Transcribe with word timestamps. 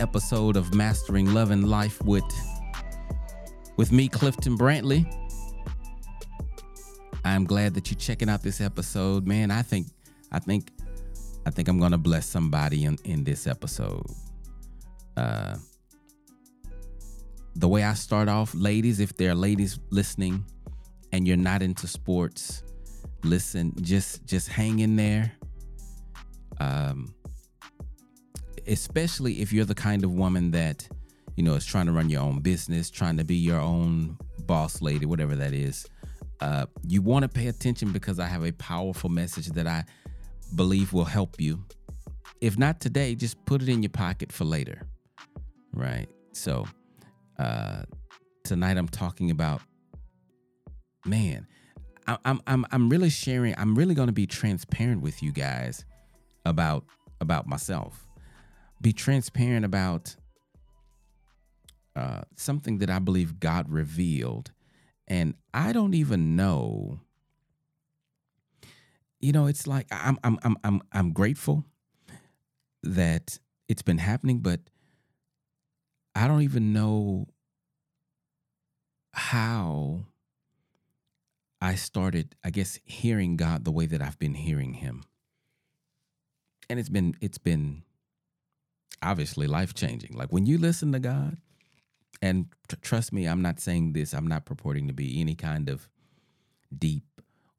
episode 0.00 0.56
of 0.56 0.74
Mastering 0.74 1.34
Love 1.34 1.50
and 1.50 1.68
Life 1.68 2.02
with 2.02 2.24
with 3.76 3.92
me, 3.92 4.08
Clifton 4.08 4.56
Brantley. 4.58 5.06
I'm 7.24 7.44
glad 7.44 7.74
that 7.74 7.90
you're 7.90 7.98
checking 7.98 8.28
out 8.28 8.42
this 8.42 8.60
episode, 8.60 9.26
man. 9.26 9.50
I 9.50 9.62
think, 9.62 9.88
I 10.32 10.38
think, 10.38 10.70
I 11.46 11.50
think 11.50 11.68
I'm 11.68 11.78
gonna 11.78 11.98
bless 11.98 12.26
somebody 12.26 12.84
in 12.84 12.98
in 13.04 13.24
this 13.24 13.46
episode. 13.46 14.06
Uh, 15.16 15.56
the 17.56 17.68
way 17.68 17.84
I 17.84 17.94
start 17.94 18.28
off, 18.28 18.54
ladies, 18.54 19.00
if 19.00 19.16
there 19.16 19.30
are 19.30 19.34
ladies 19.34 19.78
listening 19.90 20.44
and 21.12 21.28
you're 21.28 21.36
not 21.36 21.62
into 21.62 21.86
sports, 21.86 22.62
listen, 23.22 23.74
just 23.82 24.24
just 24.24 24.48
hang 24.48 24.78
in 24.78 24.96
there. 24.96 25.32
Um, 26.58 27.14
especially 28.66 29.40
if 29.40 29.52
you're 29.52 29.64
the 29.64 29.74
kind 29.74 30.04
of 30.04 30.12
woman 30.12 30.50
that 30.52 30.88
you 31.36 31.42
know 31.42 31.54
is 31.54 31.64
trying 31.64 31.86
to 31.86 31.92
run 31.92 32.10
your 32.10 32.22
own 32.22 32.40
business, 32.40 32.90
trying 32.90 33.16
to 33.16 33.24
be 33.24 33.36
your 33.36 33.60
own 33.60 34.18
boss 34.40 34.82
lady, 34.82 35.06
whatever 35.06 35.36
that 35.36 35.52
is. 35.52 35.86
Uh, 36.40 36.66
you 36.86 37.02
want 37.02 37.22
to 37.22 37.28
pay 37.28 37.48
attention 37.48 37.92
because 37.92 38.18
I 38.18 38.26
have 38.26 38.44
a 38.44 38.52
powerful 38.52 39.10
message 39.10 39.48
that 39.48 39.66
I 39.66 39.84
believe 40.54 40.92
will 40.92 41.04
help 41.04 41.40
you. 41.40 41.62
If 42.40 42.58
not 42.58 42.80
today, 42.80 43.14
just 43.14 43.44
put 43.44 43.62
it 43.62 43.68
in 43.68 43.82
your 43.82 43.90
pocket 43.90 44.32
for 44.32 44.44
later. 44.44 44.82
Right. 45.74 46.08
So 46.32 46.66
uh, 47.38 47.82
tonight 48.44 48.78
I'm 48.78 48.88
talking 48.88 49.30
about 49.30 49.60
man. 51.04 51.46
I, 52.06 52.16
I'm 52.24 52.40
I'm 52.46 52.66
I'm 52.72 52.88
really 52.88 53.10
sharing. 53.10 53.54
I'm 53.58 53.74
really 53.74 53.94
going 53.94 54.08
to 54.08 54.12
be 54.12 54.26
transparent 54.26 55.02
with 55.02 55.22
you 55.22 55.32
guys 55.32 55.84
about 56.44 56.84
about 57.20 57.46
myself. 57.46 58.06
Be 58.80 58.92
transparent 58.92 59.64
about 59.64 60.16
uh, 61.94 62.22
something 62.36 62.78
that 62.78 62.90
I 62.90 62.98
believe 62.98 63.40
God 63.40 63.68
revealed, 63.68 64.52
and 65.06 65.34
I 65.52 65.72
don't 65.72 65.94
even 65.94 66.36
know. 66.36 67.00
You 69.20 69.32
know, 69.32 69.46
it's 69.46 69.66
like 69.66 69.86
I'm 69.90 70.18
I'm 70.24 70.38
I'm 70.42 70.56
I'm 70.64 70.82
I'm 70.92 71.12
grateful 71.12 71.64
that 72.82 73.38
it's 73.68 73.82
been 73.82 73.98
happening, 73.98 74.38
but 74.38 74.60
I 76.14 76.26
don't 76.26 76.42
even 76.42 76.72
know 76.72 77.26
how 79.12 80.06
I 81.60 81.74
started, 81.74 82.34
I 82.42 82.50
guess, 82.50 82.78
hearing 82.84 83.36
God 83.36 83.64
the 83.64 83.70
way 83.70 83.86
that 83.86 84.00
I've 84.00 84.18
been 84.18 84.34
hearing 84.34 84.74
him. 84.74 85.04
And 86.68 86.78
it's 86.78 86.88
been 86.88 87.14
it's 87.20 87.38
been 87.38 87.82
obviously 89.02 89.46
life 89.46 89.74
changing. 89.74 90.12
Like 90.16 90.32
when 90.32 90.46
you 90.46 90.58
listen 90.58 90.92
to 90.92 90.98
God, 90.98 91.38
and 92.22 92.46
trust 92.82 93.12
me, 93.12 93.26
I'm 93.26 93.42
not 93.42 93.60
saying 93.60 93.92
this, 93.94 94.12
I'm 94.12 94.26
not 94.26 94.44
purporting 94.44 94.88
to 94.88 94.92
be 94.92 95.20
any 95.20 95.34
kind 95.34 95.68
of 95.68 95.88
deep 96.76 97.04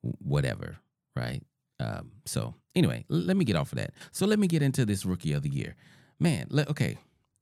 whatever, 0.02 0.78
right? 1.16 1.42
Um, 1.80 2.12
so 2.26 2.53
anyway, 2.75 3.06
l- 3.09 3.18
let 3.18 3.38
me 3.38 3.46
get 3.46 3.56
off 3.56 3.72
of 3.72 3.80
that. 3.80 3.94
So 4.12 4.25
let 4.25 4.40
me 4.40 4.47
get 4.47 4.62
into 4.62 4.86
this 4.86 5.06
rookie 5.06 5.34
of 5.34 5.42
the 5.42 5.50
year. 5.50 5.75
Man, 6.19 6.47
let, 6.50 6.69
okay. 6.69 6.97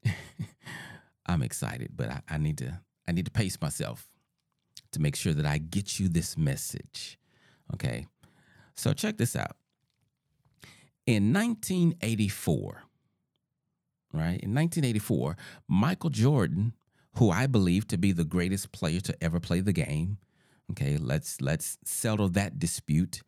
I'm 1.25 1.41
excited, 1.43 1.91
but 1.95 2.09
I, 2.09 2.21
I 2.29 2.37
need 2.37 2.57
to 2.59 2.79
I 3.07 3.11
need 3.11 3.25
to 3.25 3.31
pace 3.31 3.59
myself 3.61 4.07
to 4.91 5.01
make 5.01 5.15
sure 5.15 5.33
that 5.33 5.45
I 5.45 5.57
get 5.57 5.99
you 5.99 6.07
this 6.07 6.37
message. 6.37 7.19
Okay. 7.73 8.07
So 8.75 8.93
check 8.93 9.17
this 9.17 9.35
out. 9.35 9.57
In 11.05 11.33
1984, 11.33 12.83
right? 14.13 14.39
In 14.41 14.53
1984, 14.53 15.37
Michael 15.67 16.09
Jordan, 16.09 16.73
who 17.15 17.29
I 17.31 17.47
believe 17.47 17.87
to 17.87 17.97
be 17.97 18.11
the 18.11 18.23
greatest 18.23 18.71
player 18.71 18.99
to 19.01 19.23
ever 19.23 19.39
play 19.39 19.59
the 19.61 19.73
game, 19.73 20.17
okay, 20.71 20.97
let's 20.97 21.41
let's 21.41 21.77
settle 21.83 22.29
that 22.29 22.59
dispute. 22.59 23.21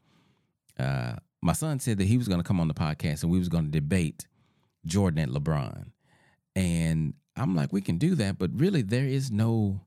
Uh, 0.80 1.14
my 1.42 1.54
son 1.54 1.80
said 1.80 1.98
that 1.98 2.06
he 2.06 2.18
was 2.18 2.28
going 2.28 2.40
to 2.40 2.48
come 2.48 2.60
on 2.60 2.68
the 2.68 2.74
podcast 2.74 3.24
and 3.24 3.32
we 3.32 3.40
was 3.40 3.50
going 3.50 3.66
to 3.66 3.72
debate 3.72 4.28
Jordan 4.86 5.20
and 5.20 5.32
LeBron. 5.32 5.92
And 6.56 7.14
I'm 7.36 7.56
like, 7.56 7.74
we 7.74 7.82
can 7.82 7.98
do 7.98 8.16
that, 8.16 8.38
but 8.38 8.52
really 8.54 8.82
there 8.82 9.06
is 9.06 9.32
no 9.32 9.82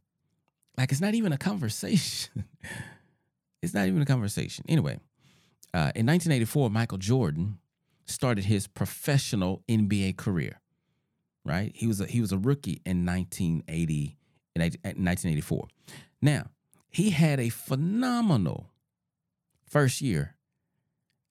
like 0.77 0.91
it's 0.91 1.01
not 1.01 1.15
even 1.15 1.33
a 1.33 1.39
conversation. 1.39 2.45
it's 3.63 3.75
not 3.75 3.87
even 3.87 4.03
a 4.03 4.07
conversation. 4.07 4.65
Anyway, 4.69 4.99
uh, 5.73 5.93
in 5.95 6.07
1984, 6.07 6.71
Michael 6.71 6.99
Jordan 6.99 7.59
started 8.07 8.45
his 8.45 8.67
professional 8.67 9.63
NBA 9.69 10.17
career. 10.17 10.61
Right, 11.45 11.73
he 11.75 11.87
was 11.87 12.01
a, 12.01 12.07
he 12.07 12.23
was 12.23 12.33
a 12.33 12.39
rookie 12.39 12.81
in 12.87 13.05
1980 13.05 14.17
in 14.57 14.63
1984. 14.63 15.69
Now 16.23 16.47
he 16.89 17.11
had 17.11 17.39
a 17.39 17.51
phenomenal 17.51 18.71
first 19.69 20.01
year 20.01 20.37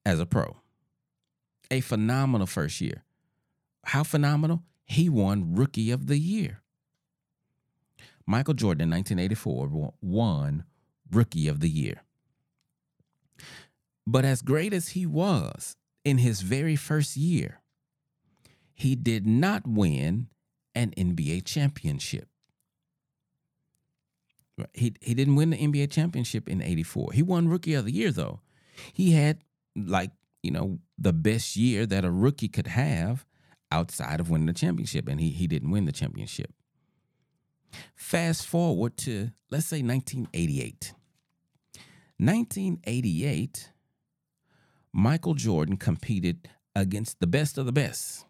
as 0.05 0.19
a 0.19 0.25
pro. 0.25 0.57
A 1.71 1.81
phenomenal 1.81 2.45
first 2.45 2.81
year. 2.81 3.03
How 3.85 4.03
phenomenal? 4.03 4.63
He 4.85 5.09
won 5.09 5.55
Rookie 5.55 5.91
of 5.91 6.07
the 6.07 6.17
Year. 6.17 6.61
Michael 8.25 8.53
Jordan 8.53 8.89
in 8.89 8.89
1984 8.91 9.93
won 10.01 10.65
Rookie 11.11 11.47
of 11.47 11.59
the 11.59 11.69
Year. 11.69 12.03
But 14.05 14.25
as 14.25 14.41
great 14.41 14.73
as 14.73 14.89
he 14.89 15.05
was 15.05 15.75
in 16.03 16.17
his 16.17 16.41
very 16.41 16.75
first 16.75 17.15
year, 17.15 17.61
he 18.73 18.95
did 18.95 19.25
not 19.25 19.67
win 19.67 20.27
an 20.75 20.93
NBA 20.97 21.45
championship. 21.45 22.27
He, 24.73 24.93
he 25.01 25.13
didn't 25.13 25.35
win 25.35 25.51
the 25.51 25.57
NBA 25.57 25.91
championship 25.91 26.47
in 26.47 26.61
84. 26.61 27.13
He 27.13 27.23
won 27.23 27.47
Rookie 27.47 27.73
of 27.73 27.85
the 27.85 27.91
Year, 27.91 28.11
though. 28.11 28.39
He 28.91 29.11
had, 29.11 29.39
like, 29.75 30.11
you 30.41 30.51
know, 30.51 30.79
the 30.97 31.13
best 31.13 31.55
year 31.55 31.85
that 31.85 32.05
a 32.05 32.11
rookie 32.11 32.47
could 32.47 32.67
have 32.67 33.25
outside 33.71 34.19
of 34.19 34.29
winning 34.29 34.47
the 34.47 34.53
championship, 34.53 35.07
and 35.07 35.19
he, 35.19 35.29
he 35.29 35.47
didn't 35.47 35.71
win 35.71 35.85
the 35.85 35.91
championship. 35.91 36.51
Fast 37.95 38.45
forward 38.45 38.97
to, 38.97 39.31
let's 39.49 39.65
say, 39.65 39.81
1988. 39.81 40.93
1988, 42.17 43.71
Michael 44.91 45.33
Jordan 45.33 45.77
competed 45.77 46.47
against 46.75 47.19
the 47.19 47.27
best 47.27 47.57
of 47.57 47.65
the 47.65 47.71
best 47.71 48.25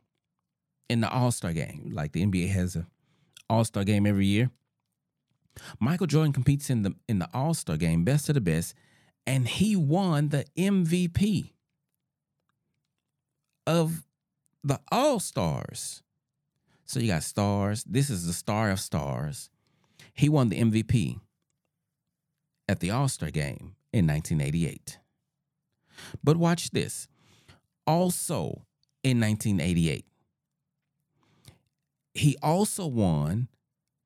in 0.89 1.01
the 1.01 1.09
All 1.09 1.31
Star 1.31 1.53
game. 1.53 1.91
Like 1.93 2.11
the 2.11 2.25
NBA 2.25 2.49
has 2.49 2.75
a 2.75 2.87
All 3.49 3.65
Star 3.65 3.83
game 3.83 4.05
every 4.05 4.25
year. 4.25 4.51
Michael 5.79 6.07
Jordan 6.07 6.33
competes 6.33 6.69
in 6.69 6.83
the 6.83 6.95
in 7.07 7.19
the 7.19 7.29
All 7.33 7.53
Star 7.53 7.77
game, 7.77 8.03
best 8.03 8.29
of 8.29 8.35
the 8.35 8.41
best, 8.41 8.73
and 9.25 9.47
he 9.47 9.75
won 9.75 10.29
the 10.29 10.45
MVP 10.57 11.51
of 13.65 14.03
the 14.63 14.79
All 14.91 15.19
Stars. 15.19 16.01
So 16.85 16.99
you 16.99 17.07
got 17.07 17.23
stars. 17.23 17.83
This 17.85 18.09
is 18.09 18.27
the 18.27 18.33
star 18.33 18.69
of 18.69 18.79
stars. 18.79 19.49
He 20.13 20.29
won 20.29 20.49
the 20.49 20.59
MVP 20.59 21.19
at 22.67 22.79
the 22.79 22.91
All 22.91 23.07
Star 23.07 23.31
game 23.31 23.75
in 23.91 24.07
1988. 24.07 24.99
But 26.23 26.37
watch 26.37 26.71
this. 26.71 27.07
Also 27.85 28.65
in 29.03 29.19
1988, 29.19 30.05
he 32.13 32.37
also 32.41 32.85
won 32.85 33.47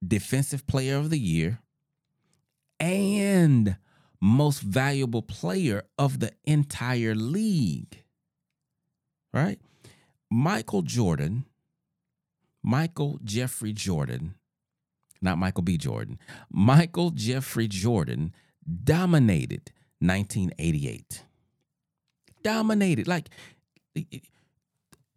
Defensive 0.06 0.66
Player 0.68 0.96
of 0.96 1.10
the 1.10 1.20
Year 1.20 1.60
and 2.80 3.78
Most 4.22 4.62
Valuable 4.62 5.22
Player 5.22 5.84
of 5.98 6.20
the 6.20 6.32
entire 6.46 7.16
league. 7.16 8.04
Right? 9.34 9.60
Michael 10.30 10.82
Jordan 10.82 11.46
Michael 12.68 13.18
Jeffrey 13.24 13.72
Jordan, 13.72 14.36
not 15.22 15.38
Michael 15.38 15.64
B. 15.64 15.78
Jordan, 15.78 16.20
Michael 16.52 17.12
Jeffrey 17.12 17.70
Jordan 17.70 18.34
dominated 18.84 19.72
1988. 20.00 21.24
Dominated. 22.44 23.08
Like 23.08 23.30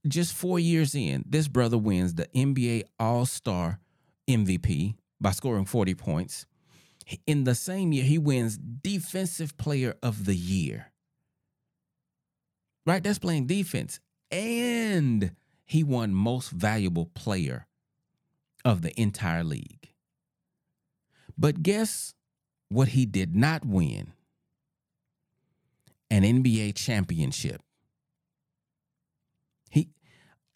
just 0.06 0.34
four 0.34 0.58
years 0.58 0.94
in, 0.94 1.24
this 1.28 1.48
brother 1.48 1.78
wins 1.78 2.14
the 2.14 2.26
NBA 2.34 2.84
All 2.98 3.26
Star 3.26 3.80
MVP 4.28 4.94
by 5.20 5.32
scoring 5.32 5.64
40 5.64 5.94
points. 5.94 6.46
In 7.26 7.44
the 7.44 7.54
same 7.54 7.92
year, 7.92 8.04
he 8.04 8.18
wins 8.18 8.56
Defensive 8.56 9.56
Player 9.56 9.94
of 10.02 10.24
the 10.24 10.36
Year. 10.36 10.92
Right? 12.86 13.02
That's 13.02 13.18
playing 13.18 13.46
defense. 13.46 14.00
And 14.30 15.32
he 15.66 15.84
won 15.84 16.14
most 16.14 16.50
valuable 16.50 17.06
player 17.06 17.66
of 18.64 18.82
the 18.82 18.98
entire 19.00 19.44
league. 19.44 19.90
But 21.36 21.62
guess 21.62 22.14
what 22.68 22.88
he 22.88 23.06
did 23.06 23.34
not 23.34 23.64
win? 23.64 24.12
An 26.10 26.22
NBA 26.22 26.74
championship. 26.74 27.62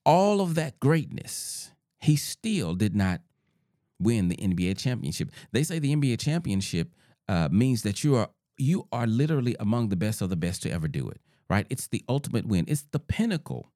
All 0.05 0.41
of 0.41 0.55
that 0.55 0.79
greatness 0.81 1.71
he 2.01 2.17
still 2.17 2.75
did 2.75 2.95
not 2.95 3.23
win 3.99 4.29
the 4.29 4.37
NBA 4.37 4.77
championship. 4.77 5.31
They 5.53 5.63
say 5.63 5.79
the 5.79 5.95
NBA 5.95 6.21
championship 6.21 6.95
uh, 7.29 7.49
means 7.51 7.83
that 7.83 8.05
you 8.05 8.17
are 8.17 8.31
you 8.57 8.87
are 8.93 9.07
literally 9.07 9.57
among 9.59 9.89
the 9.89 9.97
best 9.97 10.23
of 10.23 10.31
the 10.31 10.37
best 10.37 10.63
to 10.63 10.71
ever 10.71 10.87
do 10.87 11.09
it. 11.09 11.21
Right? 11.49 11.67
It's 11.71 11.89
the 11.89 12.05
ultimate 12.09 12.47
win. 12.47 12.67
It's 12.69 12.85
the 12.91 12.99
pinnacle. 12.99 13.73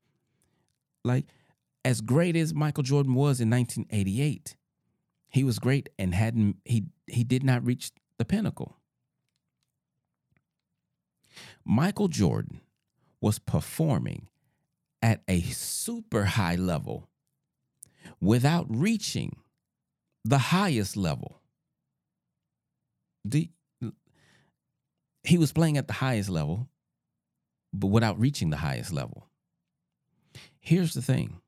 Like 1.04 1.26
as 1.84 2.00
great 2.00 2.36
as 2.36 2.52
Michael 2.52 2.82
Jordan 2.82 3.14
was 3.14 3.40
in 3.40 3.48
1988, 3.50 4.56
he 5.30 5.44
was 5.44 5.58
great 5.58 5.88
and 5.98 6.14
hadn't 6.14 6.56
he 6.64 6.84
he 7.06 7.24
did 7.24 7.42
not 7.42 7.64
reach 7.64 7.92
the 8.18 8.24
pinnacle. 8.24 8.76
Michael 11.64 12.08
Jordan 12.08 12.60
was 13.20 13.38
performing 13.38 14.28
at 15.02 15.22
a 15.28 15.40
super 15.42 16.24
high 16.24 16.56
level 16.56 17.08
without 18.20 18.66
reaching 18.68 19.36
the 20.24 20.38
highest 20.38 20.96
level. 20.96 21.40
The, 23.24 23.50
he 25.22 25.38
was 25.38 25.52
playing 25.52 25.76
at 25.76 25.86
the 25.86 25.94
highest 25.94 26.30
level, 26.30 26.68
but 27.72 27.88
without 27.88 28.18
reaching 28.18 28.50
the 28.50 28.56
highest 28.56 28.92
level. 28.92 29.28
Here's 30.60 30.94
the 30.94 31.02
thing 31.02 31.40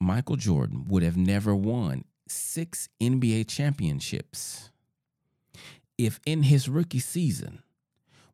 Michael 0.00 0.36
Jordan 0.36 0.86
would 0.88 1.02
have 1.02 1.16
never 1.16 1.54
won 1.54 2.04
six 2.28 2.88
NBA 3.00 3.48
championships 3.48 4.70
if 5.98 6.20
in 6.26 6.42
his 6.44 6.68
rookie 6.68 6.98
season, 6.98 7.62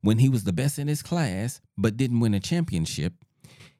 when 0.02 0.18
he 0.18 0.28
was 0.28 0.44
the 0.44 0.52
best 0.52 0.78
in 0.78 0.88
his 0.88 1.02
class 1.02 1.60
but 1.78 1.96
didn't 1.96 2.20
win 2.20 2.34
a 2.34 2.40
championship, 2.40 3.14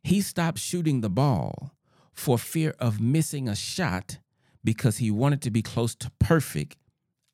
he 0.03 0.21
stopped 0.21 0.59
shooting 0.59 1.01
the 1.01 1.11
ball 1.11 1.73
for 2.13 2.39
fear 2.39 2.75
of 2.79 3.01
missing 3.01 3.49
a 3.49 3.55
shot 3.55 4.19
because 4.65 4.99
he 4.99 5.11
wanted 5.11 5.43
to 5.43 5.51
be 5.51 5.63
close 5.63 5.95
to 5.97 6.11
perfect 6.19 6.77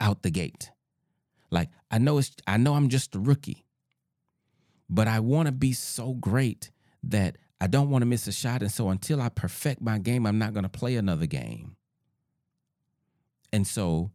out 0.01 0.23
the 0.23 0.31
gate. 0.31 0.71
Like 1.51 1.71
I 1.91 1.99
know 1.99 2.19
it's 2.19 2.33
I 2.47 2.57
know 2.57 2.75
I'm 2.75 2.89
just 2.89 3.15
a 3.15 3.19
rookie, 3.19 3.65
but 4.89 5.09
I 5.09 5.21
want 5.21 5.47
to 5.47 5.53
be 5.53 5.73
so 5.73 6.15
great 6.15 6.71
that 7.03 7.37
I 7.61 7.67
don't 7.67 7.91
want 7.91 8.03
to 8.03 8.07
miss 8.07 8.27
a 8.27 8.33
shot 8.33 8.63
and 8.63 8.71
so 8.71 8.89
until 8.89 9.21
I 9.21 9.29
perfect 9.29 9.81
my 9.81 9.99
game, 9.99 10.27
I'm 10.27 10.39
not 10.39 10.53
going 10.53 10.65
to 10.65 10.69
play 10.69 10.97
another 10.97 11.27
game. 11.27 11.77
And 13.53 13.67
so 13.67 14.11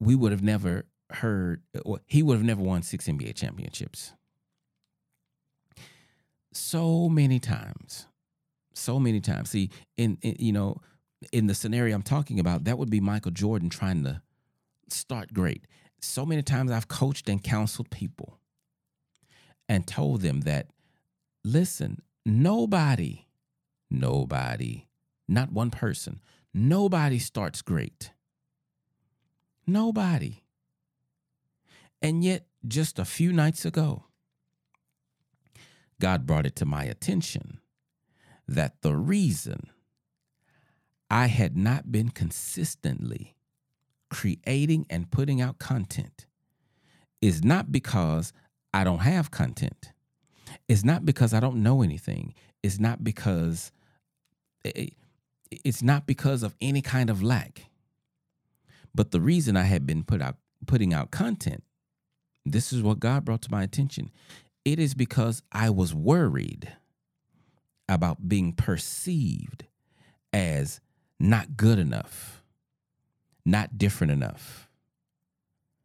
we 0.00 0.14
would 0.14 0.32
have 0.32 0.42
never 0.42 0.86
heard 1.12 1.62
or 1.84 2.00
he 2.06 2.22
would 2.22 2.36
have 2.36 2.44
never 2.44 2.62
won 2.62 2.82
6 2.82 3.06
NBA 3.06 3.34
championships. 3.34 4.12
So 6.52 7.08
many 7.08 7.38
times 7.38 8.06
so 8.80 8.98
many 8.98 9.20
times. 9.20 9.50
See, 9.50 9.70
in, 9.96 10.18
in, 10.22 10.36
you 10.38 10.52
know, 10.52 10.80
in 11.32 11.46
the 11.46 11.54
scenario 11.54 11.94
I'm 11.94 12.02
talking 12.02 12.40
about, 12.40 12.64
that 12.64 12.78
would 12.78 12.90
be 12.90 13.00
Michael 13.00 13.30
Jordan 13.30 13.68
trying 13.68 14.04
to 14.04 14.22
start 14.88 15.32
great. 15.32 15.66
So 16.00 16.24
many 16.24 16.42
times 16.42 16.70
I've 16.70 16.88
coached 16.88 17.28
and 17.28 17.42
counseled 17.42 17.90
people 17.90 18.38
and 19.68 19.86
told 19.86 20.22
them 20.22 20.40
that, 20.40 20.68
listen, 21.44 22.02
nobody, 22.24 23.26
nobody, 23.90 24.86
not 25.28 25.52
one 25.52 25.70
person, 25.70 26.20
nobody 26.54 27.18
starts 27.18 27.62
great. 27.62 28.12
Nobody. 29.66 30.42
And 32.02 32.24
yet, 32.24 32.46
just 32.66 32.98
a 32.98 33.04
few 33.04 33.32
nights 33.32 33.64
ago, 33.64 34.04
God 36.00 36.26
brought 36.26 36.46
it 36.46 36.56
to 36.56 36.64
my 36.64 36.84
attention 36.84 37.60
that 38.48 38.82
the 38.82 38.96
reason 38.96 39.70
I 41.10 41.26
had 41.26 41.56
not 41.56 41.92
been 41.92 42.10
consistently 42.10 43.36
creating 44.08 44.86
and 44.90 45.10
putting 45.10 45.40
out 45.40 45.58
content 45.58 46.26
is 47.20 47.44
not 47.44 47.70
because 47.70 48.32
I 48.72 48.84
don't 48.84 49.00
have 49.00 49.30
content. 49.30 49.92
It's 50.68 50.84
not 50.84 51.04
because 51.04 51.34
I 51.34 51.40
don't 51.40 51.62
know 51.62 51.82
anything. 51.82 52.34
It's 52.62 52.78
not 52.78 53.04
because 53.04 53.72
eh, 54.64 54.72
eh, 54.74 54.86
it's 55.50 55.82
not 55.82 56.06
because 56.06 56.42
of 56.42 56.54
any 56.60 56.82
kind 56.82 57.10
of 57.10 57.22
lack. 57.22 57.66
But 58.94 59.10
the 59.10 59.20
reason 59.20 59.56
I 59.56 59.64
had 59.64 59.86
been 59.86 60.02
put 60.04 60.20
out 60.20 60.36
putting 60.66 60.92
out 60.92 61.10
content, 61.10 61.64
this 62.44 62.72
is 62.72 62.82
what 62.82 63.00
God 63.00 63.24
brought 63.24 63.42
to 63.42 63.50
my 63.50 63.62
attention. 63.62 64.10
It 64.64 64.78
is 64.78 64.94
because 64.94 65.42
I 65.52 65.70
was 65.70 65.94
worried 65.94 66.72
about 67.88 68.28
being 68.28 68.52
perceived 68.52 69.64
as 70.32 70.80
not 71.18 71.56
good 71.56 71.78
enough, 71.78 72.42
not 73.44 73.78
different 73.78 74.12
enough, 74.12 74.68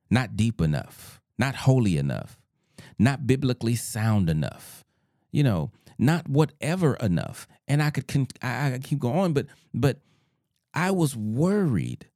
not 0.10 0.36
deep 0.36 0.62
enough, 0.62 1.19
not 1.38 1.56
holy 1.56 1.98
enough, 1.98 2.40
not 3.00 3.28
biblically 3.28 3.75
sound 3.75 4.30
enough, 4.30 4.86
you 5.31 5.44
know, 5.44 5.72
not 5.98 6.30
whatever 6.30 6.96
enough. 6.96 7.48
And 7.68 7.81
I 7.81 7.90
could 7.90 8.07
con- 8.07 8.28
I, 8.42 8.74
I 8.74 8.80
keep 8.80 9.00
going 9.00 9.34
but 9.34 9.48
but 9.74 10.00
I 10.74 10.92
was 10.92 11.16
worried 11.16 12.07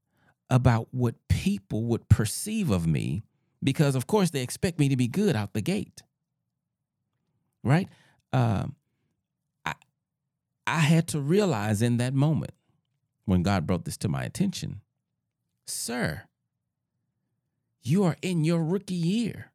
about 0.49 0.87
what 0.91 1.15
people 1.29 1.83
would 1.85 2.09
perceive 2.09 2.69
of 2.69 2.85
me 2.85 3.23
because 3.63 3.95
of 3.95 4.07
course 4.07 4.29
they 4.31 4.41
expect 4.41 4.79
me 4.79 4.89
to 4.89 4.97
be 4.97 5.07
good 5.07 5.35
out 5.35 5.53
the 5.53 5.61
gate 5.61 6.01
right 7.63 7.87
um, 8.31 8.75
I 10.69 10.81
had 10.81 11.07
to 11.09 11.19
realize 11.19 11.81
in 11.81 11.97
that 11.97 12.13
moment 12.13 12.51
when 13.25 13.41
God 13.41 13.65
brought 13.65 13.85
this 13.85 13.97
to 13.97 14.07
my 14.07 14.23
attention, 14.23 14.81
sir, 15.65 16.25
you 17.81 18.03
are 18.03 18.17
in 18.21 18.43
your 18.43 18.63
rookie 18.63 18.93
year. 18.93 19.51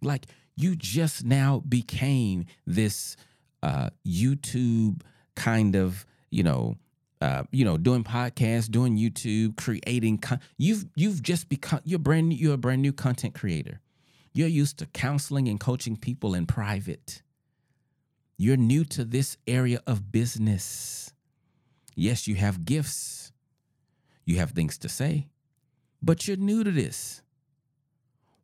Like 0.00 0.24
you 0.56 0.76
just 0.76 1.24
now 1.26 1.62
became 1.68 2.46
this 2.66 3.18
uh, 3.62 3.90
YouTube 4.06 5.02
kind 5.36 5.76
of, 5.76 6.06
you 6.30 6.42
know, 6.42 6.78
uh, 7.20 7.42
you 7.50 7.64
know, 7.64 7.76
doing 7.76 8.02
podcasts, 8.02 8.70
doing 8.70 8.96
YouTube, 8.96 9.56
creating. 9.56 10.18
Con- 10.18 10.40
you've 10.56 10.86
you've 10.94 11.22
just 11.22 11.48
become 11.48 11.80
you're 11.84 11.98
brand 11.98 12.30
new, 12.30 12.34
you're 12.34 12.54
a 12.54 12.58
brand 12.58 12.82
new 12.82 12.92
content 12.92 13.34
creator. 13.34 13.80
You're 14.32 14.48
used 14.48 14.78
to 14.78 14.86
counseling 14.86 15.48
and 15.48 15.58
coaching 15.58 15.96
people 15.96 16.34
in 16.34 16.46
private. 16.46 17.22
You're 18.36 18.56
new 18.56 18.84
to 18.86 19.04
this 19.04 19.36
area 19.46 19.82
of 19.86 20.10
business. 20.12 21.12
Yes, 21.94 22.26
you 22.26 22.36
have 22.36 22.64
gifts, 22.64 23.32
you 24.24 24.36
have 24.36 24.52
things 24.52 24.78
to 24.78 24.88
say, 24.88 25.28
but 26.00 26.26
you're 26.26 26.38
new 26.38 26.64
to 26.64 26.70
this. 26.70 27.22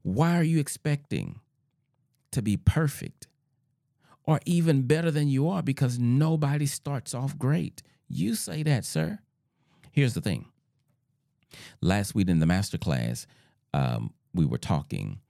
Why 0.02 0.36
are 0.36 0.42
you 0.42 0.58
expecting 0.58 1.40
to 2.32 2.42
be 2.42 2.56
perfect 2.56 3.28
or 4.24 4.40
even 4.44 4.82
better 4.82 5.10
than 5.10 5.28
you 5.28 5.48
are? 5.48 5.62
Because 5.62 5.98
nobody 5.98 6.66
starts 6.66 7.14
off 7.14 7.38
great. 7.38 7.82
You 8.08 8.34
say 8.34 8.62
that, 8.62 8.84
sir. 8.84 9.18
Here's 9.92 10.14
the 10.14 10.20
thing. 10.20 10.46
Last 11.80 12.14
week 12.14 12.28
in 12.28 12.38
the 12.38 12.46
master 12.46 12.78
class, 12.78 13.26
um, 13.72 14.12
we 14.34 14.44
were 14.44 14.58
talking, 14.58 15.20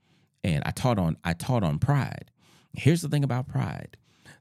and 0.43 0.63
I 0.65 0.71
taught 0.71 0.99
on 0.99 1.17
I 1.23 1.33
taught 1.33 1.63
on 1.63 1.79
pride. 1.79 2.31
Here's 2.73 3.01
the 3.01 3.09
thing 3.09 3.23
about 3.23 3.47
pride 3.47 3.97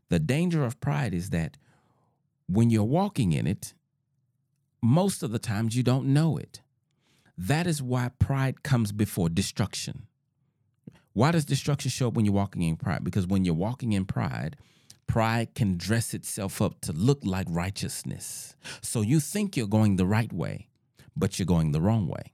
the 0.09 0.19
danger 0.19 0.65
of 0.65 0.81
pride 0.81 1.15
is 1.15 1.31
that 1.31 1.57
when 2.49 2.71
you're 2.71 2.85
walking 2.85 3.33
in 3.33 3.47
it, 3.47 3.75
most 4.83 5.23
of 5.23 5.33
the 5.33 5.39
times 5.39 5.77
you 5.77 5.83
don't 5.83 6.07
know 6.07 6.37
it. 6.37 6.61
That 7.37 7.67
is 7.67 7.83
why 7.83 8.11
pride 8.19 8.63
comes 8.63 8.93
before 8.93 9.29
destruction. 9.29 10.07
Why 11.13 11.33
does 11.33 11.45
destruction 11.45 11.91
show 11.91 12.09
up 12.09 12.15
when 12.15 12.25
you're 12.25 12.35
walking 12.35 12.63
in 12.63 12.77
pride? 12.77 13.03
Because 13.03 13.27
when 13.27 13.45
you're 13.45 13.55
walking 13.55 13.93
in 13.93 14.05
pride, 14.05 14.57
pride 15.07 15.55
can 15.55 15.77
dress 15.77 16.15
itself 16.15 16.61
up 16.61 16.81
to 16.83 16.93
look 16.93 17.21
like 17.25 17.47
righteousness. 17.51 18.57
So 18.81 19.01
you 19.01 19.21
think 19.21 19.57
you're 19.57 19.67
going 19.67 19.97
the 19.97 20.07
right 20.07 20.33
way, 20.33 20.69
but 21.17 21.39
you're 21.39 21.47
going 21.47 21.73
the 21.73 21.81
wrong 21.81 22.09
way. 22.09 22.33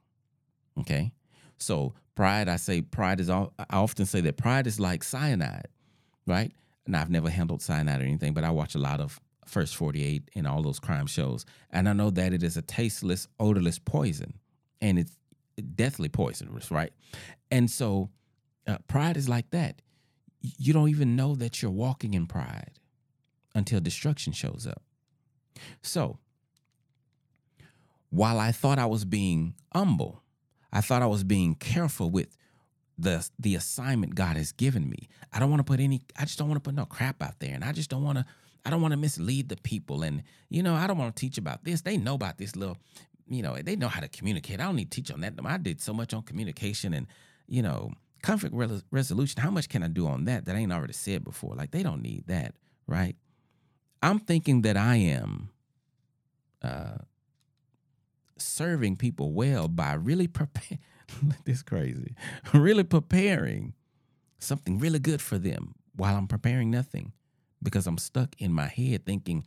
Okay? 0.79 1.13
So 1.57 1.93
pride, 2.15 2.49
I 2.49 2.55
say 2.57 2.81
pride 2.81 3.19
is 3.19 3.29
all 3.29 3.53
I 3.57 3.77
often 3.77 4.05
say 4.05 4.21
that 4.21 4.37
pride 4.37 4.67
is 4.67 4.79
like 4.79 5.03
cyanide, 5.03 5.67
right? 6.25 6.51
and 6.85 6.95
I've 6.95 7.09
never 7.09 7.29
handled 7.29 7.61
cyanide 7.61 8.01
or 8.01 8.05
anything, 8.05 8.33
but 8.33 8.43
I 8.43 8.51
watch 8.51 8.75
a 8.75 8.79
lot 8.79 8.99
of 8.99 9.19
First 9.45 9.75
48 9.75 10.31
and 10.35 10.47
all 10.47 10.61
those 10.61 10.79
crime 10.79 11.05
shows. 11.05 11.45
And 11.69 11.87
I 11.89 11.93
know 11.93 12.09
that 12.11 12.33
it 12.33 12.43
is 12.43 12.55
a 12.55 12.61
tasteless, 12.61 13.27
odorless 13.39 13.77
poison 13.77 14.35
and 14.81 14.97
it's 14.97 15.17
deathly 15.75 16.09
poisonous, 16.09 16.71
right? 16.71 16.93
And 17.51 17.69
so 17.69 18.09
uh, 18.65 18.77
pride 18.87 19.17
is 19.17 19.27
like 19.27 19.49
that. 19.51 19.81
You 20.43 20.73
don't 20.73 20.89
even 20.89 21.15
know 21.15 21.35
that 21.35 21.61
you're 21.61 21.71
walking 21.71 22.13
in 22.13 22.27
pride 22.27 22.73
until 23.55 23.79
destruction 23.79 24.33
shows 24.33 24.67
up. 24.67 24.83
So 25.81 26.19
while 28.09 28.39
I 28.39 28.51
thought 28.51 28.77
I 28.77 28.85
was 28.85 29.05
being 29.05 29.55
humble, 29.73 30.21
I 30.71 30.81
thought 30.81 31.01
I 31.01 31.07
was 31.07 31.23
being 31.23 31.55
careful 31.55 32.09
with 32.09 32.37
the 32.97 33.27
the 33.39 33.55
assignment 33.55 34.13
God 34.13 34.37
has 34.37 34.51
given 34.51 34.89
me. 34.89 35.09
I 35.31 35.39
don't 35.39 35.49
want 35.49 35.61
to 35.61 35.63
put 35.63 35.79
any 35.79 36.01
I 36.17 36.25
just 36.25 36.37
don't 36.37 36.49
want 36.49 36.63
to 36.63 36.67
put 36.67 36.75
no 36.75 36.85
crap 36.85 37.23
out 37.23 37.39
there 37.39 37.55
and 37.55 37.63
I 37.63 37.71
just 37.71 37.89
don't 37.89 38.03
want 38.03 38.19
to 38.19 38.25
I 38.65 38.69
don't 38.69 38.81
want 38.81 38.93
to 38.93 38.97
mislead 38.97 39.49
the 39.49 39.57
people. 39.57 40.03
And, 40.03 40.23
you 40.49 40.63
know, 40.63 40.73
I 40.73 40.87
don't 40.87 40.97
want 40.97 41.15
to 41.15 41.19
teach 41.19 41.37
about 41.37 41.63
this. 41.63 41.81
They 41.81 41.97
know 41.97 42.15
about 42.15 42.37
this 42.37 42.55
little, 42.55 42.77
you 43.27 43.41
know, 43.41 43.55
they 43.55 43.75
know 43.75 43.89
how 43.89 43.99
to 43.99 44.07
communicate. 44.07 44.59
I 44.59 44.65
don't 44.65 44.75
need 44.75 44.91
to 44.91 45.01
teach 45.01 45.11
on 45.11 45.21
that. 45.21 45.33
I 45.43 45.57
did 45.57 45.81
so 45.81 45.93
much 45.93 46.13
on 46.13 46.23
communication 46.23 46.93
and, 46.93 47.07
you 47.47 47.61
know, 47.61 47.91
conflict 48.23 48.55
re- 48.55 48.81
resolution. 48.89 49.41
How 49.41 49.51
much 49.51 49.69
can 49.69 49.83
I 49.83 49.87
do 49.87 50.07
on 50.07 50.25
that 50.25 50.45
that 50.45 50.55
I 50.55 50.59
ain't 50.59 50.73
already 50.73 50.93
said 50.93 51.23
before? 51.23 51.55
Like, 51.55 51.71
they 51.71 51.83
don't 51.83 52.01
need 52.01 52.25
that, 52.27 52.55
right? 52.87 53.15
I'm 54.01 54.19
thinking 54.19 54.63
that 54.63 54.75
I 54.75 54.95
am 54.95 55.49
uh, 56.61 56.97
serving 58.37 58.95
people 58.95 59.33
well 59.33 59.67
by 59.67 59.93
really 59.93 60.27
preparing. 60.27 60.79
this 61.45 61.61
crazy, 61.61 62.15
really 62.53 62.83
preparing 62.83 63.73
something 64.39 64.79
really 64.79 64.99
good 64.99 65.21
for 65.21 65.37
them 65.37 65.75
while 65.95 66.15
I'm 66.15 66.27
preparing 66.27 66.71
nothing 66.71 67.11
because 67.61 67.87
I'm 67.87 67.97
stuck 67.97 68.35
in 68.39 68.51
my 68.51 68.67
head 68.67 69.05
thinking, 69.05 69.45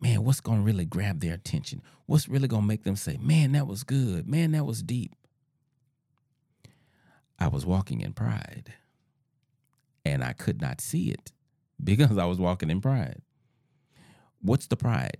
man, 0.00 0.24
what's 0.24 0.40
going 0.40 0.58
to 0.58 0.64
really 0.64 0.84
grab 0.84 1.20
their 1.20 1.34
attention? 1.34 1.82
What's 2.06 2.28
really 2.28 2.48
going 2.48 2.62
to 2.62 2.68
make 2.68 2.84
them 2.84 2.96
say, 2.96 3.16
man, 3.20 3.52
that 3.52 3.66
was 3.66 3.84
good. 3.84 4.28
Man, 4.28 4.52
that 4.52 4.64
was 4.64 4.82
deep. 4.82 5.14
I 7.38 7.48
was 7.48 7.64
walking 7.64 8.00
in 8.00 8.12
pride 8.12 8.72
and 10.04 10.24
I 10.24 10.32
could 10.32 10.60
not 10.60 10.80
see 10.80 11.10
it 11.10 11.32
because 11.82 12.18
I 12.18 12.24
was 12.24 12.38
walking 12.38 12.70
in 12.70 12.80
pride. 12.80 13.22
What's 14.40 14.66
the 14.66 14.76
pride? 14.76 15.18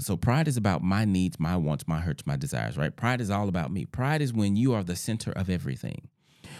So, 0.00 0.16
pride 0.16 0.48
is 0.48 0.56
about 0.56 0.82
my 0.82 1.04
needs, 1.04 1.38
my 1.38 1.56
wants, 1.56 1.86
my 1.86 2.00
hurts, 2.00 2.26
my 2.26 2.36
desires, 2.36 2.76
right? 2.76 2.94
Pride 2.94 3.20
is 3.20 3.30
all 3.30 3.48
about 3.48 3.70
me. 3.70 3.84
Pride 3.84 4.20
is 4.20 4.32
when 4.32 4.56
you 4.56 4.74
are 4.74 4.82
the 4.82 4.96
center 4.96 5.30
of 5.30 5.48
everything. 5.48 6.08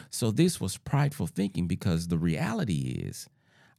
So, 0.08 0.30
this 0.30 0.60
was 0.60 0.78
prideful 0.78 1.26
thinking 1.26 1.66
because 1.66 2.06
the 2.06 2.18
reality 2.18 3.02
is 3.04 3.28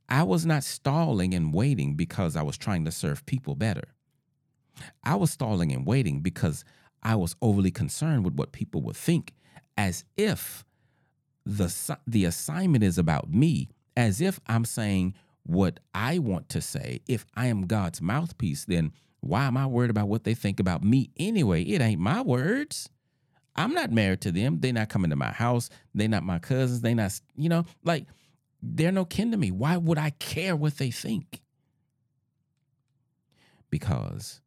I 0.10 0.24
was 0.24 0.46
not 0.46 0.66
stalling 0.66 1.34
and 1.34 1.54
waiting 1.54 1.96
because 1.96 2.36
I 2.36 2.42
was 2.42 2.58
trying 2.58 2.84
to 2.84 2.92
serve 2.92 3.26
people 3.26 3.56
better. 3.56 3.96
I 5.04 5.16
was 5.16 5.32
stalling 5.32 5.72
and 5.72 5.86
waiting 5.86 6.20
because 6.20 6.66
I 7.02 7.16
was 7.16 7.36
overly 7.42 7.72
concerned 7.72 8.26
with 8.26 8.36
what 8.36 8.52
people 8.52 8.82
would 8.82 8.98
think, 8.98 9.34
as 9.78 10.04
if 10.18 10.66
the, 11.46 11.98
the 12.08 12.26
assignment 12.26 12.84
is 12.84 12.98
about 12.98 13.32
me, 13.32 13.70
as 13.96 14.22
if 14.22 14.40
I'm 14.48 14.66
saying 14.66 15.14
what 15.44 15.80
I 15.94 16.20
want 16.20 16.50
to 16.50 16.62
say. 16.62 17.02
If 17.08 17.26
I 17.36 17.48
am 17.48 17.68
God's 17.68 18.02
mouthpiece, 18.02 18.66
then 18.66 18.94
why 19.20 19.46
am 19.46 19.58
I 19.58 19.68
worried 19.68 19.90
about 19.90 20.08
what 20.08 20.24
they 20.24 20.34
think 20.34 20.60
about 20.60 20.84
me 20.84 21.10
anyway? 21.18 21.64
It 21.64 21.82
ain't 21.82 22.02
my 22.02 22.22
words. 22.22 22.90
I'm 23.56 23.74
not 23.74 23.92
married 23.92 24.22
to 24.22 24.32
them. 24.32 24.60
They're 24.60 24.74
not 24.74 24.90
coming 24.90 25.12
to 25.12 25.16
my 25.16 25.32
house. 25.32 25.70
They're 25.94 26.08
not 26.08 26.24
my 26.24 26.40
cousins. 26.40 26.82
They're 26.82 26.96
not, 26.96 27.20
you 27.36 27.50
know, 27.50 27.66
like 27.84 28.08
they're 28.62 28.92
no 28.92 29.06
kin 29.06 29.32
to 29.32 29.38
me. 29.38 29.52
Why 29.52 29.78
would 29.78 29.98
I 29.98 30.12
care 30.12 30.56
what 30.56 30.78
they 30.78 30.92
think? 30.92 31.42
Because 33.70 34.42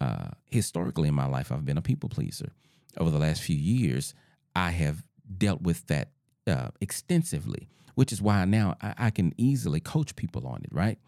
uh, 0.00 0.30
historically 0.50 1.08
in 1.08 1.14
my 1.14 1.26
life, 1.26 1.52
I've 1.52 1.64
been 1.64 1.78
a 1.78 1.82
people 1.82 2.08
pleaser. 2.08 2.52
Over 2.98 3.10
the 3.10 3.18
last 3.18 3.42
few 3.42 3.56
years, 3.56 4.14
I 4.54 4.70
have 4.70 5.04
dealt 5.38 5.62
with 5.62 5.86
that 5.86 6.10
uh, 6.46 6.68
extensively, 6.80 7.68
which 7.94 8.12
is 8.12 8.20
why 8.20 8.44
now 8.44 8.76
I, 8.80 8.94
I, 8.98 9.10
can 9.10 9.32
easily 9.36 9.80
coach 9.80 10.16
people 10.16 10.46
on 10.46 10.62
it, 10.64 10.70
right? 10.72 10.98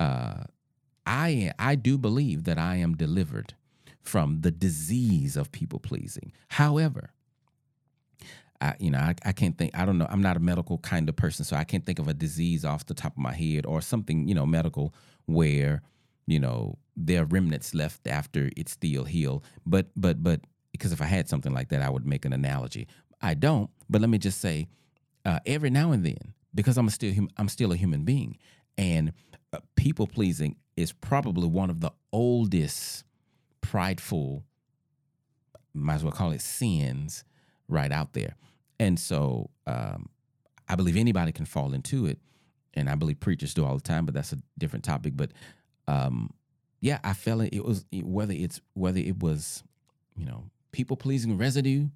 Uh, 0.00 0.44
I 1.04 1.52
I 1.58 1.74
do 1.74 1.98
believe 1.98 2.44
that 2.44 2.58
I 2.58 2.76
am 2.76 2.96
delivered 2.96 3.54
from 4.00 4.40
the 4.40 4.50
disease 4.50 5.36
of 5.36 5.52
people 5.52 5.78
pleasing. 5.78 6.32
However, 6.48 7.10
I, 8.60 8.74
you 8.78 8.90
know, 8.90 8.98
I, 8.98 9.14
I 9.24 9.32
can't 9.32 9.58
think. 9.58 9.76
I 9.76 9.84
don't 9.84 9.98
know. 9.98 10.06
I'm 10.08 10.22
not 10.22 10.36
a 10.36 10.40
medical 10.40 10.78
kind 10.78 11.08
of 11.08 11.16
person, 11.16 11.44
so 11.44 11.56
I 11.56 11.64
can't 11.64 11.84
think 11.84 11.98
of 11.98 12.08
a 12.08 12.14
disease 12.14 12.64
off 12.64 12.86
the 12.86 12.94
top 12.94 13.12
of 13.12 13.18
my 13.18 13.32
head 13.32 13.66
or 13.66 13.80
something, 13.80 14.28
you 14.28 14.34
know, 14.34 14.46
medical 14.46 14.94
where, 15.26 15.82
you 16.26 16.38
know, 16.38 16.78
there 16.96 17.22
are 17.22 17.26
remnants 17.26 17.74
left 17.74 18.06
after 18.06 18.50
it's 18.56 18.72
still 18.72 19.04
healed. 19.04 19.44
But 19.66 19.86
but 19.96 20.22
but 20.22 20.42
because 20.70 20.92
if 20.92 21.02
I 21.02 21.06
had 21.06 21.28
something 21.28 21.52
like 21.52 21.68
that, 21.70 21.82
I 21.82 21.90
would 21.90 22.06
make 22.06 22.24
an 22.24 22.32
analogy. 22.32 22.86
I 23.22 23.34
don't. 23.34 23.70
But 23.88 24.00
let 24.00 24.10
me 24.10 24.18
just 24.18 24.40
say, 24.40 24.68
uh, 25.24 25.38
every 25.46 25.70
now 25.70 25.92
and 25.92 26.04
then, 26.04 26.34
because 26.54 26.76
I'm 26.76 26.88
still 26.90 27.14
hum- 27.14 27.30
I'm 27.36 27.48
still 27.48 27.72
a 27.72 27.76
human 27.76 28.04
being, 28.04 28.36
and 28.76 29.12
uh, 29.52 29.58
people 29.76 30.06
pleasing 30.06 30.56
is 30.76 30.92
probably 30.92 31.46
one 31.46 31.70
of 31.70 31.80
the 31.80 31.92
oldest 32.12 33.04
prideful, 33.60 34.44
might 35.74 35.96
as 35.96 36.04
well 36.04 36.12
call 36.12 36.32
it 36.32 36.40
sins, 36.40 37.24
right 37.68 37.92
out 37.92 38.12
there. 38.12 38.36
And 38.78 38.98
so 38.98 39.50
um, 39.66 40.08
I 40.68 40.74
believe 40.74 40.96
anybody 40.96 41.32
can 41.32 41.44
fall 41.44 41.72
into 41.72 42.06
it. 42.06 42.18
And 42.74 42.88
I 42.88 42.94
believe 42.94 43.20
preachers 43.20 43.52
do 43.52 43.64
all 43.64 43.74
the 43.74 43.82
time, 43.82 44.06
but 44.06 44.14
that's 44.14 44.32
a 44.32 44.38
different 44.58 44.84
topic. 44.84 45.12
But 45.14 45.32
um, 45.86 46.30
yeah, 46.80 46.98
I 47.04 47.12
felt 47.12 47.42
it, 47.42 47.54
it 47.54 47.64
was 47.64 47.84
whether 47.92 48.32
it's 48.32 48.60
whether 48.72 48.98
it 48.98 49.22
was, 49.22 49.62
you 50.16 50.24
know, 50.24 50.44
people 50.72 50.96
pleasing 50.96 51.36
residue 51.36 51.88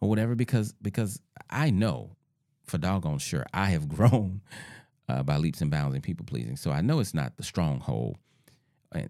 or 0.00 0.08
whatever, 0.08 0.34
because 0.34 0.72
because 0.82 1.20
I 1.50 1.70
know 1.70 2.16
for 2.64 2.78
doggone 2.78 3.18
sure 3.18 3.46
I 3.54 3.66
have 3.66 3.88
grown 3.96 4.42
uh, 5.08 5.22
by 5.22 5.36
leaps 5.36 5.60
and 5.60 5.70
bounds 5.70 5.94
in 5.94 6.02
people 6.02 6.26
pleasing. 6.26 6.56
So 6.56 6.70
I 6.70 6.80
know 6.80 7.00
it's 7.00 7.14
not 7.14 7.36
the 7.36 7.42
stronghold, 7.42 8.16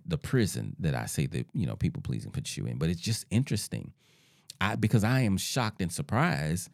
the 0.05 0.19
prison 0.19 0.76
that 0.81 0.95
I 0.95 1.07
say 1.07 1.26
that 1.26 1.47
you 1.52 1.66
know 1.66 1.76
people 1.76 2.02
pleasing 2.02 2.31
puts 2.31 2.57
you 2.57 2.66
in. 2.66 2.78
But 2.78 2.90
it's 2.90 3.00
just 3.00 3.26
interesting, 3.31 3.93
I 4.61 4.76
because 4.76 5.05
I 5.05 5.21
am 5.21 5.37
shocked 5.37 5.81
and 5.81 5.93
surprised 5.93 6.71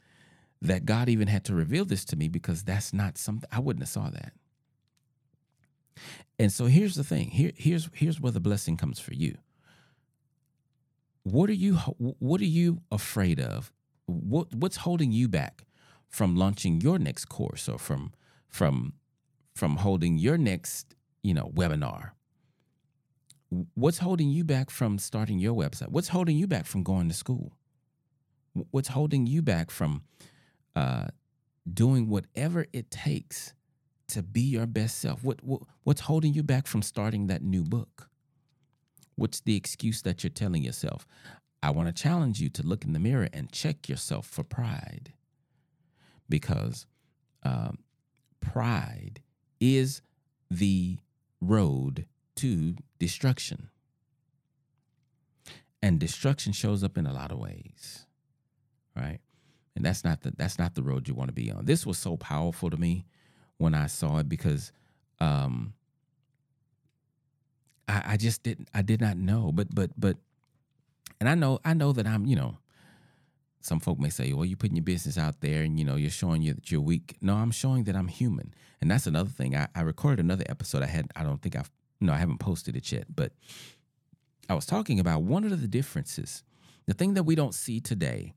that 0.61 0.85
God 0.87 1.09
even 1.09 1.29
had 1.29 1.45
to 1.47 1.55
reveal 1.55 1.85
this 1.85 2.05
to 2.07 2.17
me 2.17 2.29
because 2.29 2.63
that's 2.63 2.93
not 2.93 3.19
something 3.19 3.49
I 3.53 3.59
wouldn't 3.59 3.83
have 3.83 3.89
saw 3.89 4.11
that. 4.11 4.33
And 6.39 6.53
so 6.53 6.67
here's 6.67 6.95
the 6.95 7.05
thing. 7.05 7.31
Here, 7.31 7.53
here's 7.55 7.89
here's 7.93 8.21
where 8.21 8.33
the 8.33 8.41
blessing 8.41 8.77
comes 8.77 8.99
for 8.99 9.15
you. 9.15 9.37
What 11.25 11.51
are 11.51 11.55
you 11.55 11.75
what 11.77 12.41
are 12.41 12.45
you 12.45 12.81
afraid 12.91 13.41
of? 13.41 13.73
What 14.07 14.55
what's 14.55 14.77
holding 14.77 15.13
you 15.13 15.29
back 15.29 15.65
from 16.09 16.37
launching 16.37 16.81
your 16.81 16.99
next 16.99 17.27
course 17.27 17.69
or 17.69 17.79
from 17.79 18.13
from 18.49 18.95
from 19.55 19.77
holding 19.77 20.19
your 20.19 20.39
next, 20.39 20.95
you 21.23 21.35
know, 21.35 21.51
webinar? 21.55 22.11
What's 23.75 23.99
holding 23.99 24.31
you 24.31 24.45
back 24.45 24.71
from 24.71 24.99
starting 24.99 25.39
your 25.39 25.55
website? 25.55 25.89
What's 25.89 26.09
holding 26.09 26.37
you 26.37 26.47
back 26.47 26.65
from 26.65 26.83
going 26.83 27.09
to 27.09 27.15
school? 27.15 27.53
What's 28.71 28.89
holding 28.89 29.27
you 29.27 29.43
back 29.43 29.71
from 29.71 30.03
uh, 30.75 31.09
doing 31.73 32.09
whatever 32.09 32.67
it 32.73 32.91
takes 32.91 33.55
to 34.09 34.23
be 34.23 34.41
your 34.41 34.67
best 34.67 34.99
self? 34.99 35.23
What, 35.23 35.43
what 35.45 35.63
what's 35.85 36.03
holding 36.03 36.35
you 36.35 36.43
back 36.43 36.67
from 36.67 36.83
starting 36.83 37.27
that 37.27 37.43
new 37.43 37.63
book? 37.63 38.09
What's 39.17 39.41
the 39.41 39.57
excuse 39.57 40.03
that 40.03 40.25
you're 40.25 40.31
telling 40.31 40.65
yourself? 40.65 41.07
I 41.63 41.71
want 41.71 41.95
to 41.95 42.03
challenge 42.03 42.41
you 42.41 42.49
to 42.51 42.67
look 42.67 42.85
in 42.85 42.93
the 42.93 42.99
mirror 42.99 43.29
and 43.33 43.53
check 43.53 43.89
yourself 43.89 44.27
for 44.27 44.43
pride, 44.43 45.13
because 46.29 46.87
um, 47.45 47.79
pride 48.41 49.21
is 49.61 50.03
the 50.51 50.99
road 51.41 52.07
to 52.37 52.77
destruction. 52.99 53.69
And 55.85 55.99
destruction 55.99 56.53
shows 56.53 56.85
up 56.85 56.97
in 56.97 57.07
a 57.07 57.13
lot 57.13 57.33
of 57.33 57.39
ways, 57.39 58.07
right? 58.97 59.19
And 59.75 59.85
that's 59.85 60.05
not 60.05 60.21
the 60.21 60.33
that's 60.37 60.59
not 60.59 60.75
the 60.75 60.83
road 60.83 61.09
you 61.09 61.15
want 61.15 61.29
to 61.29 61.35
be 61.35 61.51
on. 61.51 61.65
This 61.65 61.87
was 61.87 61.99
so 61.99 62.17
powerful 62.17 62.71
to 62.71 62.77
me 62.77 63.05
when 63.57 63.75
I 63.75 63.87
saw 63.87 64.19
it 64.19 64.29
because 64.29 64.71
um 65.19 65.75
I, 67.89 68.03
I 68.07 68.17
just 68.17 68.43
didn't 68.43 68.69
I 68.75 68.83
did 68.83 69.01
not 69.01 69.17
know. 69.17 69.51
But 69.53 69.75
but 69.75 69.91
but 69.99 70.19
and 71.23 71.29
I 71.29 71.37
know 71.37 71.61
I 71.65 71.73
know 71.73 71.93
that 71.93 72.05
I'm, 72.05 72.27
you 72.27 72.35
know, 72.35 72.59
some 73.61 73.79
folk 73.79 74.01
may 74.01 74.11
say, 74.11 74.33
well, 74.33 74.45
you're 74.45 74.57
putting 74.57 74.75
your 74.75 74.83
business 74.83 75.17
out 75.17 75.41
there 75.41 75.63
and 75.63 75.79
you 75.79 75.85
know, 75.85 75.95
you're 75.95 76.11
showing 76.11 76.43
you 76.43 76.53
that 76.55 76.73
you're 76.73 76.81
weak. 76.81 77.17
No, 77.21 77.37
I'm 77.37 77.53
showing 77.53 77.85
that 77.85 77.95
I'm 77.95 78.09
human. 78.09 78.53
And 78.81 78.91
that's 78.91 79.07
another 79.07 79.31
thing. 79.31 79.55
I, 79.55 79.69
I 79.73 79.83
recorded 79.83 80.19
another 80.19 80.43
episode. 80.49 80.83
I 80.83 80.87
had 80.87 81.13
I 81.15 81.23
don't 81.23 81.41
think 81.41 81.55
I've 81.55 81.71
no, 82.01 82.13
I 82.13 82.17
haven't 82.17 82.39
posted 82.39 82.75
it 82.75 82.91
yet, 82.91 83.05
but 83.15 83.35
I 84.49 84.55
was 84.55 84.67
talking 84.67 84.99
about 84.99 85.23
one 85.23 85.45
of 85.45 85.61
the 85.61 85.69
differences, 85.69 86.43
the 86.87 86.95
thing 86.95 87.15
that 87.15 87.23
we 87.23 87.37
don't 87.37 87.55
see 87.55 87.79
today, 87.79 88.35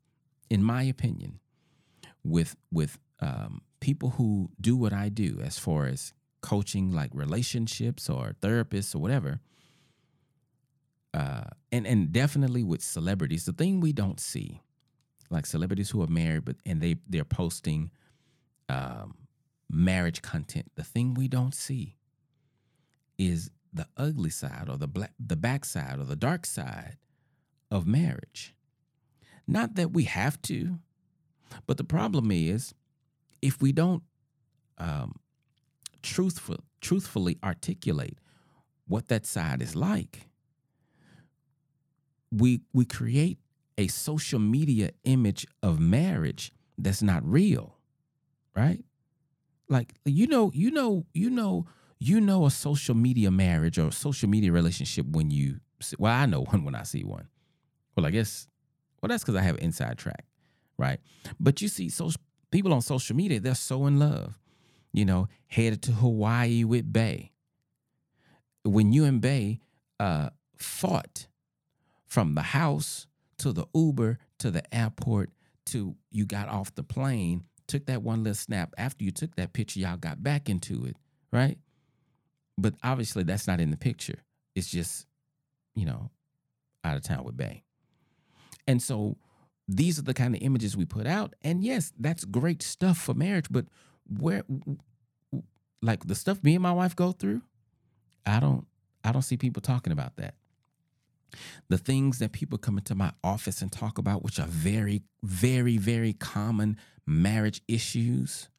in 0.51 0.61
my 0.61 0.83
opinion, 0.83 1.39
with 2.23 2.55
with 2.71 2.99
um, 3.19 3.63
people 3.79 4.11
who 4.11 4.51
do 4.61 4.77
what 4.77 4.93
I 4.93 5.09
do, 5.09 5.39
as 5.43 5.57
far 5.57 5.87
as 5.87 6.13
coaching, 6.41 6.91
like 6.91 7.09
relationships 7.15 8.11
or 8.11 8.35
therapists 8.43 8.93
or 8.93 8.99
whatever, 8.99 9.39
uh, 11.15 11.45
and 11.71 11.87
and 11.87 12.11
definitely 12.11 12.61
with 12.61 12.81
celebrities, 12.81 13.45
the 13.45 13.53
thing 13.53 13.79
we 13.79 13.93
don't 13.93 14.19
see 14.19 14.61
like 15.29 15.45
celebrities 15.45 15.89
who 15.89 16.03
are 16.03 16.07
married, 16.07 16.43
but 16.43 16.57
and 16.65 16.81
they 16.81 16.97
they're 17.07 17.23
posting 17.23 17.89
um, 18.67 19.15
marriage 19.69 20.21
content. 20.21 20.71
The 20.75 20.83
thing 20.83 21.13
we 21.13 21.29
don't 21.29 21.55
see 21.55 21.95
is 23.17 23.49
the 23.73 23.87
ugly 23.95 24.29
side 24.29 24.67
or 24.69 24.77
the 24.77 24.87
black 24.87 25.13
the 25.17 25.37
backside 25.37 25.99
or 25.99 26.03
the 26.03 26.17
dark 26.17 26.45
side 26.45 26.97
of 27.71 27.87
marriage. 27.87 28.53
Not 29.47 29.75
that 29.75 29.93
we 29.93 30.03
have 30.03 30.41
to, 30.43 30.79
but 31.65 31.77
the 31.77 31.83
problem 31.85 32.29
is 32.29 32.73
if 33.41 33.61
we 33.61 33.71
don't 33.71 34.03
um, 34.77 35.15
truthful 36.01 36.57
truthfully 36.81 37.37
articulate 37.41 38.19
what 38.85 39.07
that 39.07 39.25
side 39.25 39.61
is 39.61 39.77
like, 39.77 40.27
we 42.35 42.61
we 42.73 42.85
create 42.85 43.39
a 43.77 43.87
social 43.87 44.39
media 44.39 44.91
image 45.03 45.45
of 45.61 45.79
marriage 45.79 46.51
that's 46.77 47.01
not 47.01 47.25
real, 47.25 47.77
right? 48.55 48.83
Like 49.69 49.93
you 50.05 50.27
know, 50.27 50.51
you 50.53 50.71
know, 50.71 51.05
you 51.13 51.29
know, 51.29 51.65
you 51.99 52.21
know 52.21 52.45
a 52.45 52.51
social 52.51 52.95
media 52.95 53.31
marriage 53.31 53.79
or 53.79 53.91
social 53.91 54.29
media 54.29 54.51
relationship 54.51 55.05
when 55.07 55.31
you 55.31 55.59
well, 55.97 56.13
I 56.13 56.25
know 56.25 56.41
one 56.51 56.63
when 56.63 56.75
I 56.75 56.83
see 56.83 57.03
one. 57.03 57.27
Well, 57.95 58.05
I 58.05 58.11
guess 58.11 58.47
well 59.01 59.07
that's 59.09 59.23
because 59.23 59.35
I 59.35 59.41
have 59.41 59.55
an 59.55 59.63
inside 59.63 59.97
track, 59.97 60.25
right? 60.77 60.99
But 61.39 61.61
you 61.61 61.67
see, 61.67 61.89
so 61.89 62.11
people 62.51 62.73
on 62.73 62.81
social 62.81 63.15
media, 63.15 63.39
they're 63.39 63.55
so 63.55 63.85
in 63.85 63.99
love. 63.99 64.39
You 64.93 65.03
know, 65.03 65.27
headed 65.47 65.81
to 65.83 65.91
Hawaii 65.91 66.63
with 66.63 66.91
Bay. 66.91 67.33
When 68.63 68.93
you 68.93 69.03
and 69.03 69.19
Bay 69.19 69.59
uh, 69.99 70.29
fought 70.55 71.27
from 72.07 72.35
the 72.35 72.41
house 72.41 73.07
to 73.37 73.51
the 73.51 73.65
Uber 73.73 74.17
to 74.39 74.51
the 74.51 74.75
airport 74.75 75.31
to 75.67 75.95
you 76.11 76.25
got 76.25 76.47
off 76.47 76.73
the 76.75 76.83
plane, 76.83 77.43
took 77.67 77.85
that 77.87 78.03
one 78.03 78.23
little 78.23 78.35
snap. 78.35 78.73
After 78.77 79.03
you 79.03 79.11
took 79.11 79.35
that 79.35 79.53
picture, 79.53 79.79
y'all 79.79 79.97
got 79.97 80.23
back 80.23 80.49
into 80.49 80.85
it, 80.85 80.95
right? 81.31 81.57
But 82.57 82.75
obviously, 82.83 83.23
that's 83.23 83.47
not 83.47 83.59
in 83.59 83.71
the 83.71 83.77
picture. 83.77 84.19
It's 84.55 84.69
just, 84.69 85.05
you 85.73 85.85
know, 85.85 86.11
out 86.83 86.95
of 86.95 87.03
town 87.03 87.23
with 87.23 87.35
Bay. 87.35 87.63
And 88.67 88.81
so 88.81 89.17
these 89.67 89.99
are 89.99 90.03
the 90.03 90.13
kind 90.13 90.35
of 90.35 90.41
images 90.41 90.77
we 90.77 90.85
put 90.85 91.07
out. 91.07 91.33
And 91.43 91.63
yes, 91.63 91.91
that's 91.99 92.23
great 92.25 92.61
stuff 92.61 92.97
for 92.97 93.13
marriage, 93.13 93.47
but 93.49 93.65
where 94.07 94.43
like 95.81 96.05
the 96.07 96.15
stuff 96.15 96.43
me 96.43 96.55
and 96.55 96.63
my 96.63 96.71
wife 96.71 96.95
go 96.95 97.11
through, 97.11 97.41
I 98.25 98.39
don't 98.39 98.65
I 99.03 99.11
don't 99.11 99.21
see 99.21 99.37
people 99.37 99.61
talking 99.61 99.93
about 99.93 100.15
that. 100.17 100.35
The 101.69 101.77
things 101.77 102.19
that 102.19 102.31
people 102.31 102.57
come 102.57 102.77
into 102.77 102.95
my 102.95 103.11
office 103.23 103.61
and 103.61 103.71
talk 103.71 103.97
about, 103.97 104.23
which 104.23 104.39
are 104.39 104.47
very, 104.47 105.03
very, 105.23 105.77
very 105.77 106.13
common 106.13 106.77
marriage 107.05 107.61
issues, 107.67 108.49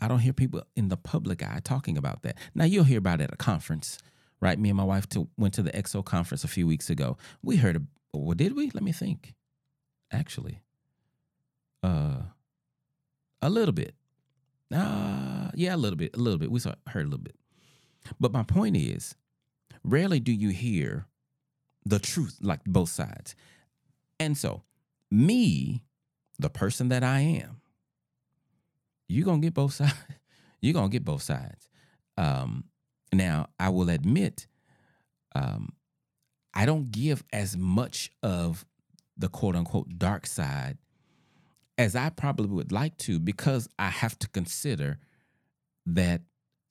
I 0.00 0.08
don't 0.08 0.20
hear 0.20 0.32
people 0.32 0.62
in 0.76 0.88
the 0.88 0.96
public 0.96 1.42
eye 1.42 1.60
talking 1.62 1.98
about 1.98 2.22
that. 2.22 2.38
Now 2.54 2.64
you'll 2.64 2.84
hear 2.84 2.98
about 2.98 3.20
it 3.20 3.24
at 3.24 3.34
a 3.34 3.36
conference, 3.36 3.98
right? 4.40 4.58
Me 4.58 4.70
and 4.70 4.76
my 4.76 4.84
wife 4.84 5.08
to, 5.10 5.28
went 5.36 5.54
to 5.54 5.62
the 5.62 5.72
XO 5.72 6.04
conference 6.04 6.42
a 6.44 6.48
few 6.48 6.66
weeks 6.66 6.88
ago. 6.88 7.18
We 7.42 7.56
heard, 7.56 7.86
well, 8.12 8.34
did 8.34 8.56
we? 8.56 8.70
Let 8.70 8.82
me 8.82 8.92
think. 8.92 9.34
Actually, 10.12 10.60
uh, 11.82 12.22
a 13.42 13.50
little 13.50 13.72
bit. 13.72 13.94
Uh, 14.74 15.50
yeah, 15.54 15.74
a 15.74 15.76
little 15.76 15.96
bit, 15.96 16.16
a 16.16 16.18
little 16.18 16.38
bit. 16.38 16.50
We 16.50 16.60
saw, 16.60 16.74
heard 16.88 17.06
a 17.06 17.08
little 17.08 17.22
bit. 17.22 17.36
But 18.18 18.32
my 18.32 18.42
point 18.42 18.76
is, 18.76 19.14
rarely 19.84 20.20
do 20.20 20.32
you 20.32 20.50
hear 20.50 21.06
the 21.84 21.98
truth, 21.98 22.38
like 22.40 22.64
both 22.64 22.90
sides. 22.90 23.34
And 24.18 24.36
so, 24.36 24.62
me, 25.10 25.82
the 26.38 26.50
person 26.50 26.88
that 26.88 27.02
I 27.02 27.20
am, 27.20 27.60
you're 29.08 29.24
gonna 29.24 29.40
get 29.40 29.54
both 29.54 29.72
sides. 29.74 29.94
you're 30.60 30.74
gonna 30.74 30.88
get 30.88 31.04
both 31.04 31.22
sides. 31.22 31.68
Um, 32.16 32.64
now, 33.12 33.48
I 33.58 33.70
will 33.70 33.90
admit, 33.90 34.46
um, 35.34 35.70
I 36.54 36.66
don't 36.66 36.90
give 36.90 37.24
as 37.32 37.56
much 37.56 38.10
of 38.22 38.64
the 39.16 39.28
quote 39.28 39.56
unquote 39.56 39.98
dark 39.98 40.26
side 40.26 40.78
as 41.78 41.96
I 41.96 42.10
probably 42.10 42.48
would 42.48 42.72
like 42.72 42.96
to 42.98 43.18
because 43.18 43.68
I 43.78 43.88
have 43.88 44.18
to 44.18 44.28
consider 44.28 44.98
that 45.86 46.22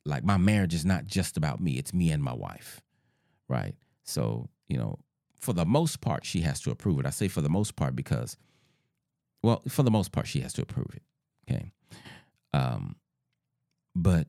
like 0.05 0.23
my 0.23 0.37
marriage 0.37 0.73
is 0.73 0.85
not 0.85 1.07
just 1.07 1.35
about 1.35 1.59
me, 1.59 1.73
it's 1.77 1.93
me 1.93 2.11
and 2.11 2.23
my 2.23 2.33
wife. 2.33 2.81
Right. 3.47 3.75
So, 4.03 4.49
you 4.67 4.77
know, 4.77 4.99
for 5.39 5.53
the 5.53 5.65
most 5.65 6.01
part, 6.01 6.25
she 6.25 6.41
has 6.41 6.59
to 6.61 6.71
approve 6.71 6.99
it. 6.99 7.05
I 7.05 7.11
say 7.11 7.27
for 7.27 7.41
the 7.41 7.49
most 7.49 7.75
part 7.75 7.95
because, 7.95 8.37
well, 9.41 9.61
for 9.67 9.83
the 9.83 9.91
most 9.91 10.11
part, 10.11 10.27
she 10.27 10.41
has 10.41 10.53
to 10.53 10.61
approve 10.61 10.91
it. 10.93 11.03
Okay. 11.49 11.71
Um, 12.53 12.95
but 13.95 14.27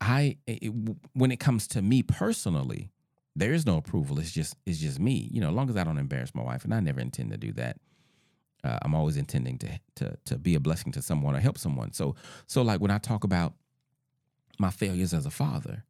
I, 0.00 0.38
it, 0.46 0.72
when 1.12 1.30
it 1.30 1.40
comes 1.40 1.66
to 1.68 1.82
me 1.82 2.02
personally, 2.02 2.90
there 3.36 3.52
is 3.52 3.66
no 3.66 3.76
approval. 3.76 4.18
It's 4.18 4.32
just, 4.32 4.56
it's 4.66 4.78
just 4.78 5.00
me. 5.00 5.28
You 5.32 5.40
know, 5.40 5.48
as 5.48 5.54
long 5.54 5.70
as 5.70 5.76
I 5.76 5.84
don't 5.84 5.98
embarrass 5.98 6.34
my 6.34 6.42
wife, 6.42 6.64
and 6.64 6.72
I 6.72 6.80
never 6.80 7.00
intend 7.00 7.30
to 7.30 7.36
do 7.36 7.52
that 7.52 7.78
uh, 8.64 8.78
I'm 8.82 8.94
always 8.94 9.16
intending 9.16 9.58
to 9.58 9.78
to 9.96 10.16
to 10.24 10.38
be 10.38 10.54
a 10.54 10.60
blessing 10.60 10.90
to 10.92 11.02
someone 11.02 11.36
or 11.36 11.40
help 11.40 11.58
someone. 11.58 11.92
So 11.92 12.16
so 12.46 12.62
like 12.62 12.80
when 12.80 12.90
I 12.90 12.98
talk 12.98 13.22
about 13.22 13.54
my 14.58 14.70
failures 14.70 15.12
as 15.12 15.26
a 15.26 15.30
father, 15.30 15.84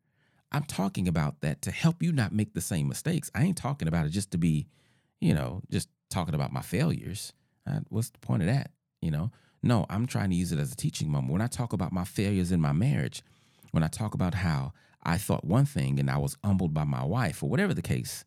I'm 0.54 0.62
talking 0.62 1.08
about 1.08 1.40
that 1.40 1.62
to 1.62 1.72
help 1.72 2.00
you 2.00 2.12
not 2.12 2.32
make 2.32 2.54
the 2.54 2.60
same 2.60 2.86
mistakes. 2.86 3.28
I 3.34 3.42
ain't 3.42 3.56
talking 3.56 3.88
about 3.88 4.06
it 4.06 4.10
just 4.10 4.30
to 4.30 4.38
be, 4.38 4.68
you 5.20 5.34
know, 5.34 5.62
just 5.68 5.88
talking 6.10 6.36
about 6.36 6.52
my 6.52 6.62
failures. 6.62 7.32
Uh, 7.68 7.80
what's 7.88 8.10
the 8.10 8.20
point 8.20 8.42
of 8.42 8.46
that? 8.46 8.70
You 9.02 9.10
know, 9.10 9.32
no, 9.64 9.84
I'm 9.90 10.06
trying 10.06 10.30
to 10.30 10.36
use 10.36 10.52
it 10.52 10.60
as 10.60 10.70
a 10.70 10.76
teaching 10.76 11.10
moment. 11.10 11.32
When 11.32 11.42
I 11.42 11.48
talk 11.48 11.72
about 11.72 11.92
my 11.92 12.04
failures 12.04 12.52
in 12.52 12.60
my 12.60 12.70
marriage, 12.70 13.20
when 13.72 13.82
I 13.82 13.88
talk 13.88 14.14
about 14.14 14.32
how 14.32 14.72
I 15.02 15.18
thought 15.18 15.44
one 15.44 15.66
thing 15.66 15.98
and 15.98 16.08
I 16.08 16.18
was 16.18 16.36
humbled 16.44 16.72
by 16.72 16.84
my 16.84 17.04
wife 17.04 17.42
or 17.42 17.50
whatever 17.50 17.74
the 17.74 17.82
case, 17.82 18.24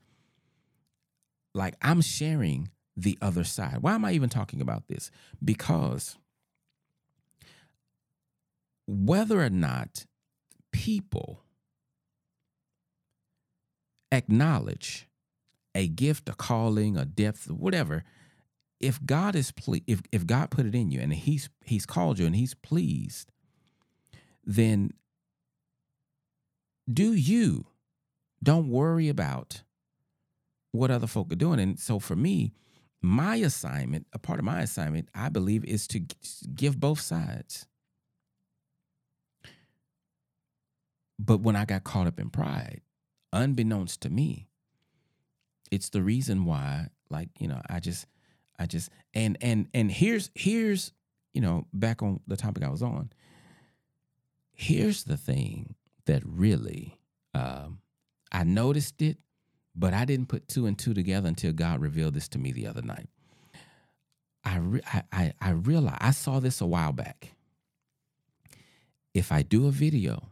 like 1.53 1.75
I'm 1.81 2.01
sharing 2.01 2.71
the 2.97 3.17
other 3.21 3.45
side. 3.45 3.77
Why 3.79 3.95
am 3.95 4.03
I 4.03 4.11
even 4.11 4.27
talking 4.27 4.59
about 4.59 4.89
this? 4.89 5.11
Because 5.41 6.17
whether 8.85 9.41
or 9.41 9.49
not 9.49 10.05
people 10.73 11.43
acknowledge 14.11 15.07
a 15.75 15.87
gift, 15.87 16.29
a 16.29 16.33
calling, 16.33 16.97
a 16.97 17.05
depth, 17.05 17.49
whatever, 17.49 18.03
if 18.79 19.03
God 19.05 19.35
is 19.35 19.51
ple- 19.51 19.81
if 19.87 20.01
if 20.11 20.25
God 20.25 20.51
put 20.51 20.65
it 20.65 20.75
in 20.75 20.91
you 20.91 20.99
and 20.99 21.13
he's 21.13 21.49
he's 21.63 21.85
called 21.85 22.19
you 22.19 22.25
and 22.25 22.35
he's 22.35 22.53
pleased, 22.53 23.31
then 24.45 24.91
do 26.91 27.13
you 27.13 27.65
don't 28.41 28.69
worry 28.69 29.09
about 29.09 29.63
what 30.71 30.91
other 30.91 31.07
folk 31.07 31.31
are 31.31 31.35
doing. 31.35 31.59
And 31.59 31.79
so 31.79 31.99
for 31.99 32.15
me, 32.15 32.53
my 33.01 33.35
assignment, 33.37 34.07
a 34.13 34.19
part 34.19 34.39
of 34.39 34.45
my 34.45 34.61
assignment, 34.61 35.09
I 35.13 35.29
believe, 35.29 35.63
is 35.65 35.87
to 35.89 36.01
give 36.53 36.79
both 36.79 36.99
sides. 36.99 37.67
But 41.19 41.41
when 41.41 41.55
I 41.55 41.65
got 41.65 41.83
caught 41.83 42.07
up 42.07 42.19
in 42.19 42.29
pride, 42.29 42.81
unbeknownst 43.33 44.01
to 44.01 44.09
me, 44.09 44.47
it's 45.71 45.89
the 45.89 46.01
reason 46.01 46.45
why, 46.45 46.87
like, 47.09 47.29
you 47.39 47.47
know, 47.47 47.61
I 47.69 47.79
just, 47.79 48.07
I 48.57 48.65
just, 48.65 48.89
and, 49.13 49.37
and, 49.41 49.67
and 49.73 49.91
here's, 49.91 50.29
here's, 50.35 50.93
you 51.33 51.41
know, 51.41 51.67
back 51.73 52.01
on 52.01 52.21
the 52.27 52.37
topic 52.37 52.63
I 52.63 52.69
was 52.69 52.81
on. 52.81 53.11
Here's 54.53 55.03
the 55.03 55.17
thing 55.17 55.75
that 56.05 56.23
really, 56.25 56.99
um, 57.33 57.79
I 58.31 58.43
noticed 58.43 59.01
it 59.01 59.17
but 59.77 59.93
I 59.93 60.05
didn't 60.05 60.27
put 60.27 60.47
two 60.47 60.65
and 60.65 60.77
two 60.77 60.93
together 60.93 61.27
until 61.27 61.53
God 61.53 61.79
revealed 61.79 62.15
this 62.15 62.27
to 62.29 62.39
me 62.39 62.51
the 62.51 62.67
other 62.67 62.81
night. 62.81 63.09
I, 64.43 64.57
re- 64.57 64.81
I, 64.91 65.03
I, 65.11 65.33
I 65.39 65.49
realized, 65.51 65.97
I 66.01 66.11
saw 66.11 66.39
this 66.39 66.61
a 66.61 66.65
while 66.65 66.93
back. 66.93 67.35
If 69.13 69.31
I 69.31 69.43
do 69.43 69.67
a 69.67 69.71
video 69.71 70.29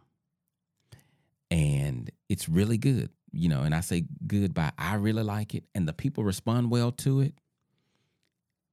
and 1.51 2.09
it's 2.29 2.49
really 2.49 2.77
good, 2.77 3.09
you 3.31 3.49
know, 3.49 3.61
and 3.61 3.75
I 3.75 3.81
say 3.81 4.05
good 4.25 4.53
by 4.53 4.71
I 4.77 4.95
really 4.95 5.23
like 5.23 5.53
it 5.53 5.65
and 5.73 5.87
the 5.87 5.93
people 5.93 6.23
respond 6.23 6.71
well 6.71 6.91
to 6.93 7.21
it, 7.21 7.33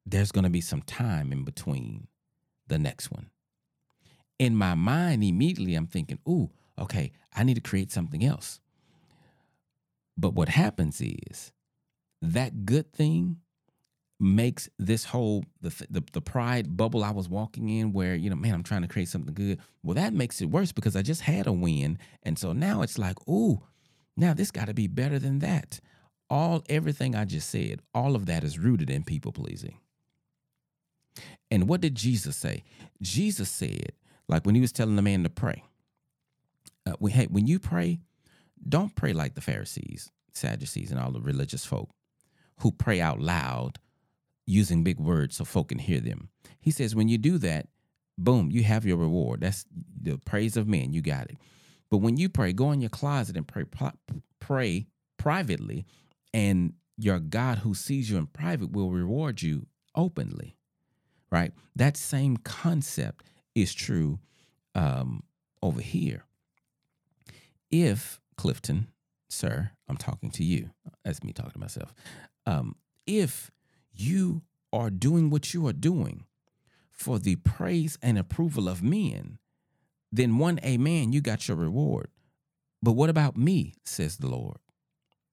there's 0.07 0.33
going 0.33 0.45
to 0.45 0.51
be 0.51 0.61
some 0.61 0.83
time 0.83 1.33
in 1.33 1.45
between 1.45 2.09
the 2.67 2.79
next 2.79 3.11
one. 3.11 3.31
In 4.39 4.57
my 4.57 4.75
mind, 4.75 5.23
immediately 5.23 5.75
I'm 5.75 5.87
thinking, 5.87 6.19
ooh, 6.29 6.51
okay, 6.79 7.13
I 7.35 7.45
need 7.45 7.55
to 7.55 7.61
create 7.61 7.93
something 7.93 8.25
else. 8.25 8.61
But 10.17 10.35
what 10.35 10.49
happens 10.49 11.01
is 11.01 11.53
that 12.21 12.65
good 12.65 12.93
thing 12.93 13.39
makes 14.21 14.69
this 14.79 15.05
whole 15.05 15.45
the, 15.61 15.71
the 15.91 16.03
the 16.13 16.21
pride 16.21 16.77
bubble 16.77 17.03
I 17.03 17.11
was 17.11 17.29
walking 17.29 17.69
in 17.69 17.93
where 17.93 18.15
you 18.15 18.31
know 18.31 18.37
man 18.37 18.55
I'm 18.55 18.63
trying 18.63 18.83
to 18.83 18.89
create 18.89 19.09
something 19.09 19.35
good. 19.35 19.59
Well 19.83 19.95
that 19.95 20.13
makes 20.13 20.41
it 20.41 20.47
worse 20.51 20.73
because 20.73 20.95
I 20.97 21.03
just 21.03 21.23
had 21.23 21.47
a 21.47 21.53
win 21.53 21.99
and 22.23 22.39
so 22.39 22.53
now 22.53 22.83
it's 22.83 22.99
like 22.99 23.17
ooh 23.29 23.63
now 24.17 24.33
this 24.35 24.51
got 24.51 24.67
to 24.67 24.75
be 24.75 24.87
better 24.87 25.19
than 25.19 25.41
that. 25.41 25.81
All 26.31 26.63
everything 26.69 27.17
I 27.17 27.25
just 27.25 27.51
said 27.51 27.81
all 27.95 28.15
of 28.15 28.27
that 28.27 28.45
is 28.45 28.59
rooted 28.59 28.91
in 28.91 29.03
people 29.03 29.33
pleasing. 29.33 29.79
And 31.51 31.69
what 31.69 31.81
did 31.81 31.95
Jesus 31.95 32.37
say? 32.37 32.65
Jesus 33.01 33.51
said 33.51 33.93
like 34.29 34.47
when 34.47 34.55
he 34.55 34.61
was 34.61 34.73
telling 34.73 34.97
the 34.97 35.03
man 35.03 35.25
to 35.25 35.31
pray 35.31 35.65
uh, 36.87 36.95
hey, 37.09 37.27
when 37.27 37.47
you 37.47 37.59
pray 37.59 37.99
don't 38.69 38.95
pray 38.95 39.13
like 39.13 39.35
the 39.35 39.41
Pharisees, 39.41 40.11
Sadducees, 40.33 40.93
and 40.93 41.01
all 41.01 41.11
the 41.11 41.21
religious 41.21 41.65
folk 41.65 41.91
who 42.61 42.71
pray 42.71 43.01
out 43.01 43.21
loud 43.21 43.79
using 44.53 44.85
big 44.85 45.01
words 45.01 45.37
so 45.37 45.45
folk 45.45 45.69
can 45.69 45.79
hear 45.79 46.01
them. 46.01 46.29
He 46.61 46.71
says, 46.71 46.95
when 46.95 47.09
you 47.09 47.19
do 47.19 47.39
that, 47.39 47.69
boom, 48.19 48.51
you 48.51 48.63
have 48.63 48.85
your 48.85 48.97
reward. 48.97 49.41
That's 49.41 49.65
the 50.01 50.19
praise 50.19 50.57
of 50.57 50.69
men. 50.69 50.93
You 50.93 51.01
got 51.03 51.31
it. 51.31 51.39
But 51.91 51.99
when 51.99 52.17
you 52.17 52.29
pray, 52.29 52.53
go 52.53 52.73
in 52.73 52.81
your 52.81 52.91
closet 52.91 53.37
and 53.37 53.47
pray 53.47 53.65
pray 54.41 54.87
privately 55.19 55.87
and 56.33 56.73
your 56.97 57.19
God 57.19 57.59
who 57.59 57.75
sees 57.75 58.11
you 58.11 58.17
in 58.17 58.27
private 58.27 58.73
will 58.73 58.91
reward 58.91 59.43
you 59.43 59.67
openly. 59.95 60.57
Right? 61.31 61.53
That 61.77 61.97
same 61.97 62.37
concept 62.37 63.25
is 63.55 63.75
true 63.75 64.19
um, 64.75 65.23
over 65.63 65.81
here. 65.81 66.25
If 67.71 68.21
Clifton, 68.37 68.89
sir, 69.29 69.71
I'm 69.89 69.97
talking 69.97 70.31
to 70.33 70.45
you. 70.45 70.71
That's 71.05 71.23
me 71.23 71.33
talking 71.33 71.53
to 71.53 71.59
myself. 71.59 71.95
Um, 72.47 72.77
if 73.07 73.51
you 73.95 74.43
are 74.73 74.91
doing 74.91 75.31
what 75.31 75.53
you 75.53 75.67
are 75.67 75.73
doing 75.73 76.25
for 76.91 77.19
the 77.19 77.37
praise 77.37 77.99
and 78.03 78.19
approval 78.19 78.69
of 78.69 78.83
men, 78.83 79.39
then 80.11 80.39
one 80.39 80.61
amen, 80.65 81.13
you 81.13 81.21
got 81.21 81.49
your 81.49 81.57
reward. 81.57 82.09
But 82.83 82.93
what 82.93 83.11
about 83.11 83.37
me, 83.37 83.75
says 83.85 84.17
the 84.17 84.29
Lord? 84.29 84.59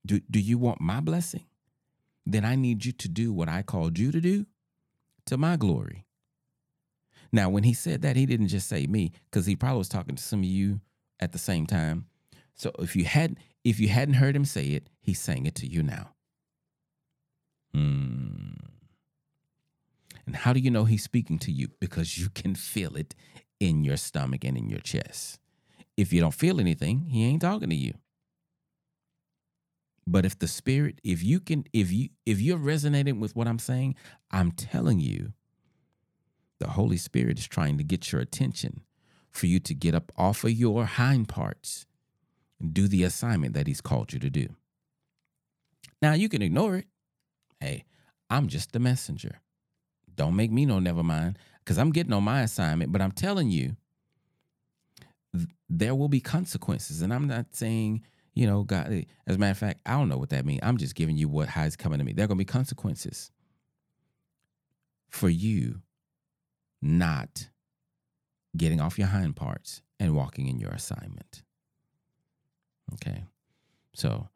Do, 0.05 0.21
do 0.29 0.39
you 0.39 0.57
want 0.57 0.81
my 0.81 0.99
blessing? 0.99 1.45
Then 2.25 2.45
I 2.45 2.55
need 2.55 2.85
you 2.85 2.91
to 2.93 3.07
do 3.07 3.33
what 3.33 3.49
I 3.49 3.61
called 3.61 3.97
you 3.97 4.11
to 4.11 4.21
do 4.21 4.45
to 5.25 5.37
my 5.37 5.57
glory. 5.57 6.05
Now, 7.31 7.49
when 7.49 7.63
he 7.63 7.73
said 7.73 8.01
that, 8.01 8.15
he 8.15 8.25
didn't 8.25 8.47
just 8.47 8.67
say 8.67 8.87
me, 8.87 9.11
because 9.29 9.45
he 9.45 9.55
probably 9.55 9.77
was 9.77 9.89
talking 9.89 10.15
to 10.15 10.23
some 10.23 10.39
of 10.39 10.45
you 10.45 10.81
at 11.19 11.31
the 11.31 11.37
same 11.37 11.65
time. 11.65 12.05
So 12.55 12.71
if 12.79 12.95
you 12.95 13.05
had 13.05 13.37
if 13.63 13.79
you 13.79 13.89
hadn't 13.89 14.15
heard 14.15 14.35
him 14.35 14.45
say 14.45 14.67
it, 14.67 14.89
he's 15.01 15.19
saying 15.19 15.45
it 15.45 15.55
to 15.55 15.67
you 15.67 15.83
now. 15.83 16.11
Hmm. 17.73 18.53
And 20.25 20.35
how 20.35 20.53
do 20.53 20.59
you 20.59 20.69
know 20.69 20.85
he's 20.85 21.03
speaking 21.03 21.39
to 21.39 21.51
you? 21.51 21.69
Because 21.79 22.17
you 22.17 22.29
can 22.29 22.55
feel 22.55 22.95
it 22.95 23.15
in 23.59 23.83
your 23.83 23.97
stomach 23.97 24.43
and 24.43 24.57
in 24.57 24.69
your 24.69 24.79
chest. 24.79 25.39
If 25.97 26.13
you 26.13 26.21
don't 26.21 26.33
feel 26.33 26.59
anything, 26.59 27.07
he 27.09 27.25
ain't 27.25 27.41
talking 27.41 27.69
to 27.69 27.75
you. 27.75 27.95
But 30.05 30.25
if 30.25 30.39
the 30.39 30.47
spirit, 30.47 30.99
if 31.03 31.23
you 31.23 31.39
can, 31.39 31.65
if 31.71 31.91
you 31.91 32.09
if 32.25 32.41
you're 32.41 32.57
resonating 32.57 33.19
with 33.19 33.35
what 33.35 33.47
I'm 33.47 33.59
saying, 33.59 33.95
I'm 34.31 34.51
telling 34.51 34.99
you, 34.99 35.33
the 36.59 36.69
Holy 36.69 36.97
Spirit 36.97 37.37
is 37.37 37.47
trying 37.47 37.77
to 37.77 37.83
get 37.83 38.11
your 38.11 38.19
attention 38.21 38.81
for 39.29 39.45
you 39.45 39.59
to 39.59 39.75
get 39.75 39.93
up 39.93 40.11
off 40.17 40.43
of 40.43 40.51
your 40.51 40.85
hind 40.85 41.29
parts 41.29 41.85
and 42.59 42.73
do 42.73 42.87
the 42.87 43.03
assignment 43.03 43.53
that 43.53 43.67
He's 43.67 43.81
called 43.81 44.11
you 44.11 44.19
to 44.19 44.29
do. 44.29 44.47
Now 46.01 46.13
you 46.13 46.29
can 46.29 46.41
ignore 46.41 46.75
it. 46.77 46.85
Hey, 47.59 47.85
I'm 48.29 48.47
just 48.47 48.71
the 48.71 48.79
messenger. 48.79 49.41
Don't 50.15 50.35
make 50.35 50.51
me 50.51 50.65
no 50.65 50.79
never 50.79 51.03
mind 51.03 51.37
because 51.59 51.77
I'm 51.77 51.91
getting 51.91 52.13
on 52.13 52.23
my 52.23 52.41
assignment, 52.41 52.91
but 52.91 53.01
I'm 53.01 53.11
telling 53.11 53.49
you, 53.49 53.75
th- 55.35 55.47
there 55.69 55.95
will 55.95 56.09
be 56.09 56.19
consequences. 56.19 57.01
And 57.01 57.13
I'm 57.13 57.27
not 57.27 57.55
saying, 57.55 58.03
you 58.33 58.47
know, 58.47 58.63
God, 58.63 58.91
eh, 58.91 59.03
as 59.27 59.35
a 59.35 59.39
matter 59.39 59.51
of 59.51 59.57
fact, 59.57 59.81
I 59.85 59.91
don't 59.91 60.09
know 60.09 60.17
what 60.17 60.29
that 60.29 60.45
means. 60.45 60.61
I'm 60.63 60.77
just 60.77 60.95
giving 60.95 61.17
you 61.17 61.27
what 61.29 61.49
coming 61.77 61.99
to 61.99 62.05
me. 62.05 62.13
There 62.13 62.25
are 62.25 62.27
going 62.27 62.37
to 62.37 62.45
be 62.45 62.45
consequences 62.45 63.31
for 65.09 65.29
you 65.29 65.81
not 66.81 67.49
getting 68.55 68.81
off 68.81 68.97
your 68.97 69.07
hind 69.07 69.35
parts 69.35 69.81
and 69.99 70.15
walking 70.15 70.47
in 70.47 70.59
your 70.59 70.71
assignment. 70.71 71.43
Okay. 72.93 73.23
So, 73.93 74.29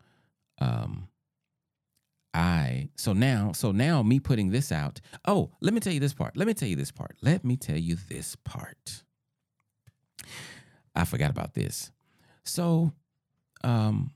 um, 0.59 1.07
I 2.34 2.89
so 2.96 3.13
now 3.13 3.52
so 3.54 3.72
now 3.72 4.02
me 4.02 4.19
putting 4.19 4.50
this 4.50 4.72
out. 4.72 5.00
Oh, 5.26 5.52
let 5.62 5.74
me 5.74 5.80
tell 5.80 5.93
you 5.93 6.00
this 6.00 6.13
part. 6.13 6.36
Let 6.36 6.48
me 6.48 6.54
tell 6.54 6.67
you 6.67 6.76
this 6.76 6.91
part. 6.91 7.15
Let 7.22 7.43
me 7.43 7.58
tell 7.58 7.78
you 7.78 7.96
this 8.10 8.36
part. 8.36 9.04
I 10.96 11.06
forgot 11.06 11.32
about 11.32 11.54
this. 11.54 11.91
So, 12.43 12.91
um, 13.63 14.12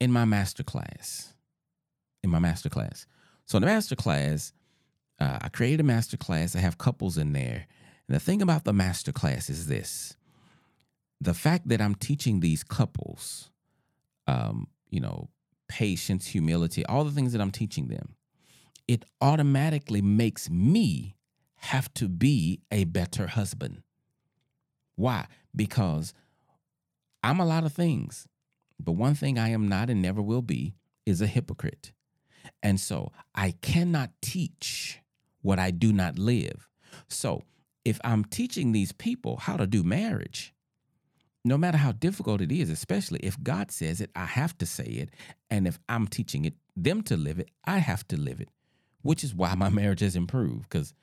in 0.00 0.12
my 0.12 0.24
master 0.24 0.62
class, 0.62 1.34
in 2.22 2.30
my 2.30 2.38
master 2.38 2.68
class. 2.68 3.06
So 3.46 3.56
in 3.56 3.62
the 3.62 3.66
master 3.66 3.96
class, 3.96 4.52
uh, 5.20 5.38
I 5.42 5.48
created 5.48 5.80
a 5.80 5.84
master 5.84 6.16
class. 6.16 6.56
I 6.56 6.60
have 6.60 6.78
couples 6.78 7.18
in 7.18 7.32
there. 7.32 7.66
And 8.08 8.14
the 8.14 8.20
thing 8.20 8.42
about 8.42 8.64
the 8.64 8.72
master 8.72 9.12
class 9.12 9.48
is 9.48 9.66
this: 9.66 10.16
the 11.20 11.34
fact 11.34 11.68
that 11.68 11.80
I'm 11.80 11.94
teaching 11.94 12.40
these 12.40 12.64
couples, 12.64 13.50
um, 14.26 14.68
you 14.90 15.00
know, 15.00 15.28
patience, 15.74 16.28
humility, 16.28 16.86
all 16.86 17.02
the 17.02 17.10
things 17.10 17.32
that 17.32 17.40
I'm 17.40 17.50
teaching 17.50 17.88
them, 17.88 18.14
it 18.86 19.04
automatically 19.20 20.00
makes 20.00 20.48
me 20.48 21.16
have 21.56 21.92
to 21.94 22.08
be 22.08 22.60
a 22.70 22.84
better 22.84 23.26
husband. 23.26 23.82
Why? 24.94 25.26
Because 25.56 26.14
I'm 27.24 27.40
a 27.40 27.44
lot 27.44 27.64
of 27.64 27.72
things, 27.72 28.28
but 28.78 28.92
one 28.92 29.16
thing 29.16 29.36
I 29.36 29.48
am 29.48 29.66
not 29.66 29.90
and 29.90 30.00
never 30.00 30.22
will 30.22 30.42
be 30.42 30.76
is 31.04 31.20
a 31.20 31.26
hypocrite. 31.26 31.90
And 32.62 32.78
so 32.78 33.10
I 33.34 33.54
cannot 33.60 34.10
teach 34.22 35.00
what 35.42 35.58
I 35.58 35.72
do 35.72 35.92
not 35.92 36.20
live. 36.20 36.68
So 37.08 37.42
if 37.84 38.00
I'm 38.04 38.24
teaching 38.24 38.70
these 38.70 38.92
people 38.92 39.38
how 39.38 39.56
to 39.56 39.66
do 39.66 39.82
marriage, 39.82 40.53
no 41.44 41.58
matter 41.58 41.76
how 41.76 41.92
difficult 41.92 42.40
it 42.40 42.50
is, 42.50 42.70
especially 42.70 43.20
if 43.20 43.42
God 43.42 43.70
says 43.70 44.00
it, 44.00 44.10
I 44.16 44.24
have 44.24 44.56
to 44.58 44.66
say 44.66 44.84
it. 44.84 45.10
And 45.50 45.66
if 45.66 45.78
I'm 45.88 46.08
teaching 46.08 46.44
it 46.44 46.54
them 46.74 47.02
to 47.02 47.16
live 47.16 47.38
it, 47.38 47.50
I 47.64 47.78
have 47.78 48.06
to 48.08 48.16
live 48.16 48.40
it, 48.40 48.48
which 49.02 49.22
is 49.22 49.34
why 49.34 49.54
my 49.54 49.68
marriage 49.80 50.00
has 50.00 50.16
improved 50.16 50.62
because 50.62 50.94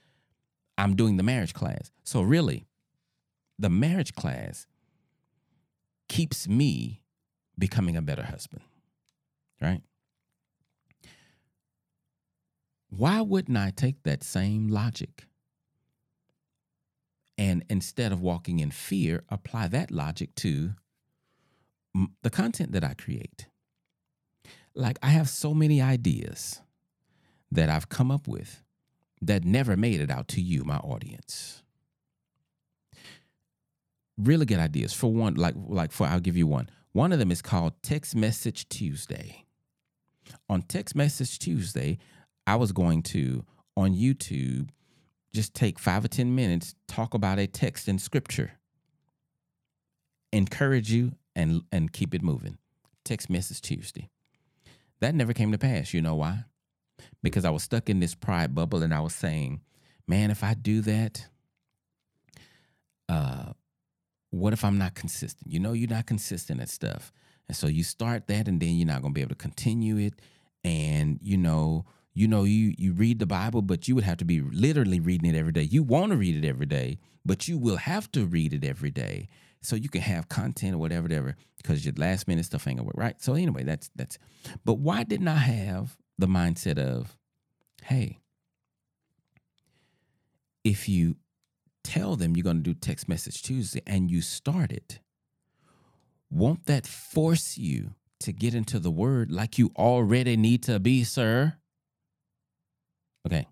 I'm 0.77 0.95
doing 0.95 1.17
the 1.17 1.23
marriage 1.23 1.53
class. 1.53 1.91
So 2.03 2.21
really, 2.21 2.65
the 3.59 3.69
marriage 3.69 4.15
class 4.15 4.65
keeps 6.09 6.47
me 6.47 7.03
becoming 7.57 7.95
a 7.95 8.01
better 8.01 8.23
husband, 8.23 8.63
right? 9.61 9.81
Why 12.89 13.21
wouldn't 13.21 13.57
I 13.57 13.71
take 13.73 14.03
that 14.03 14.23
same 14.23 14.67
logic 14.67 15.25
and 17.41 17.65
instead 17.71 18.11
of 18.11 18.21
walking 18.21 18.59
in 18.59 18.69
fear, 18.69 19.23
apply 19.27 19.67
that 19.69 19.89
logic 19.89 20.35
to 20.35 20.75
the 22.21 22.29
content 22.29 22.71
that 22.73 22.83
I 22.83 22.93
create. 22.93 23.47
Like, 24.75 24.99
I 25.01 25.07
have 25.07 25.27
so 25.27 25.55
many 25.55 25.81
ideas 25.81 26.61
that 27.51 27.67
I've 27.67 27.89
come 27.89 28.11
up 28.11 28.27
with 28.27 28.61
that 29.23 29.43
never 29.43 29.75
made 29.75 30.01
it 30.01 30.11
out 30.11 30.27
to 30.29 30.41
you, 30.41 30.63
my 30.63 30.77
audience. 30.77 31.63
Really 34.19 34.45
good 34.45 34.59
ideas. 34.59 34.93
For 34.93 35.11
one, 35.11 35.33
like, 35.33 35.55
like 35.57 35.91
for 35.91 36.05
I'll 36.05 36.19
give 36.19 36.37
you 36.37 36.45
one. 36.45 36.69
One 36.91 37.11
of 37.11 37.17
them 37.17 37.31
is 37.31 37.41
called 37.41 37.73
Text 37.81 38.15
Message 38.15 38.69
Tuesday. 38.69 39.45
On 40.47 40.61
Text 40.61 40.95
Message 40.95 41.39
Tuesday, 41.39 41.97
I 42.45 42.55
was 42.57 42.71
going 42.71 43.01
to 43.03 43.45
on 43.75 43.95
YouTube 43.95 44.69
just 45.33 45.53
take 45.53 45.79
five 45.79 46.03
or 46.03 46.07
10 46.07 46.35
minutes, 46.35 46.75
talk 46.87 47.13
about 47.13 47.39
a 47.39 47.47
text 47.47 47.87
in 47.87 47.99
scripture, 47.99 48.53
encourage 50.31 50.91
you, 50.91 51.13
and, 51.35 51.63
and 51.71 51.93
keep 51.93 52.13
it 52.13 52.21
moving. 52.21 52.57
Text 53.05 53.29
message 53.29 53.61
Tuesday. 53.61 54.09
That 54.99 55.15
never 55.15 55.33
came 55.33 55.51
to 55.51 55.57
pass. 55.57 55.93
You 55.93 56.01
know 56.01 56.15
why? 56.15 56.45
Because 57.23 57.45
I 57.45 57.49
was 57.49 57.63
stuck 57.63 57.89
in 57.89 57.99
this 57.99 58.13
pride 58.13 58.53
bubble 58.53 58.83
and 58.83 58.93
I 58.93 58.99
was 58.99 59.15
saying, 59.15 59.61
man, 60.07 60.29
if 60.29 60.43
I 60.43 60.53
do 60.53 60.81
that, 60.81 61.27
uh, 63.09 63.53
what 64.29 64.53
if 64.53 64.63
I'm 64.63 64.77
not 64.77 64.93
consistent? 64.93 65.51
You 65.51 65.59
know, 65.59 65.73
you're 65.73 65.89
not 65.89 66.05
consistent 66.05 66.61
at 66.61 66.69
stuff. 66.69 67.11
And 67.47 67.55
so 67.55 67.67
you 67.67 67.83
start 67.83 68.27
that 68.27 68.47
and 68.47 68.61
then 68.61 68.75
you're 68.75 68.87
not 68.87 69.01
going 69.01 69.13
to 69.13 69.15
be 69.15 69.21
able 69.21 69.29
to 69.29 69.35
continue 69.35 69.97
it. 69.97 70.21
And, 70.63 71.19
you 71.21 71.37
know, 71.37 71.85
you 72.13 72.27
know 72.27 72.43
you 72.43 72.73
you 72.77 72.93
read 72.93 73.19
the 73.19 73.25
bible 73.25 73.61
but 73.61 73.87
you 73.87 73.95
would 73.95 74.03
have 74.03 74.17
to 74.17 74.25
be 74.25 74.41
literally 74.41 74.99
reading 74.99 75.33
it 75.33 75.37
every 75.37 75.51
day. 75.51 75.63
You 75.63 75.83
want 75.83 76.11
to 76.11 76.17
read 76.17 76.43
it 76.43 76.47
every 76.47 76.65
day 76.65 76.99
but 77.25 77.47
you 77.47 77.57
will 77.57 77.77
have 77.77 78.11
to 78.13 78.25
read 78.25 78.53
it 78.53 78.63
every 78.63 78.91
day 78.91 79.27
so 79.61 79.75
you 79.75 79.89
can 79.89 80.01
have 80.01 80.27
content 80.27 80.75
or 80.75 80.77
whatever 80.77 81.03
whatever 81.03 81.35
because 81.57 81.85
your 81.85 81.93
last 81.97 82.27
minute 82.27 82.45
stuff 82.45 82.67
ain't 82.67 82.77
gonna 82.77 82.87
work 82.87 82.97
right? 82.97 83.21
So 83.21 83.33
anyway 83.33 83.63
that's 83.63 83.89
that's 83.95 84.17
but 84.65 84.75
why 84.75 85.03
didn't 85.03 85.27
i 85.27 85.35
have 85.35 85.97
the 86.17 86.27
mindset 86.27 86.77
of 86.77 87.17
hey 87.83 88.19
if 90.63 90.87
you 90.87 91.15
tell 91.83 92.15
them 92.15 92.35
you're 92.35 92.43
to 92.43 92.53
do 92.59 92.73
text 92.73 93.09
message 93.09 93.41
tuesday 93.41 93.81
and 93.87 94.11
you 94.11 94.21
start 94.21 94.71
it 94.71 94.99
won't 96.29 96.65
that 96.65 96.85
force 96.85 97.57
you 97.57 97.91
to 98.19 98.31
get 98.31 98.53
into 98.53 98.79
the 98.79 98.91
word 98.91 99.31
like 99.31 99.57
you 99.57 99.71
already 99.75 100.37
need 100.37 100.61
to 100.61 100.79
be 100.79 101.03
sir 101.03 101.55
Okay. 103.25 103.47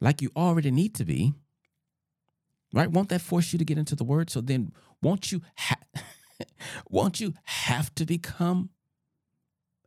Like 0.00 0.22
you 0.22 0.30
already 0.36 0.70
need 0.70 0.94
to 0.96 1.04
be. 1.04 1.34
Right? 2.72 2.90
Won't 2.90 3.08
that 3.10 3.20
force 3.20 3.52
you 3.52 3.58
to 3.58 3.64
get 3.64 3.78
into 3.78 3.94
the 3.94 4.04
word? 4.04 4.30
So 4.30 4.40
then 4.40 4.72
won't 5.00 5.30
you 5.30 5.42
ha- 5.56 5.76
won't 6.90 7.20
you 7.20 7.34
have 7.44 7.94
to 7.94 8.04
become 8.04 8.70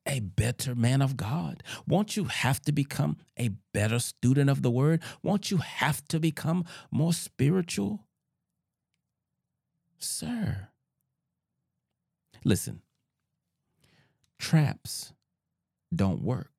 a 0.05 0.21
better 0.21 0.73
man 0.73 1.01
of 1.01 1.17
God? 1.17 1.63
Won't 1.85 2.15
you 2.15 2.25
have 2.25 2.61
to 2.61 2.71
become 2.71 3.17
a 3.37 3.49
better 3.73 3.99
student 3.99 4.49
of 4.49 4.61
the 4.61 4.71
word? 4.71 5.01
Won't 5.21 5.51
you 5.51 5.57
have 5.57 6.07
to 6.07 6.19
become 6.19 6.63
more 6.91 7.11
spiritual? 7.11 8.05
Sir, 9.99 10.69
Listen, 12.43 12.81
traps 14.39 15.13
don't 15.93 16.21
work 16.21 16.51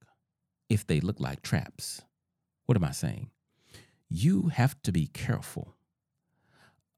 if 0.69 0.87
they 0.87 1.01
look 1.01 1.19
like 1.19 1.43
traps. 1.43 2.03
What 2.69 2.77
am 2.77 2.85
I 2.85 2.91
saying? 2.91 3.31
You 4.11 4.49
have 4.49 4.77
to 4.83 4.93
be 4.93 5.07
careful 5.07 5.75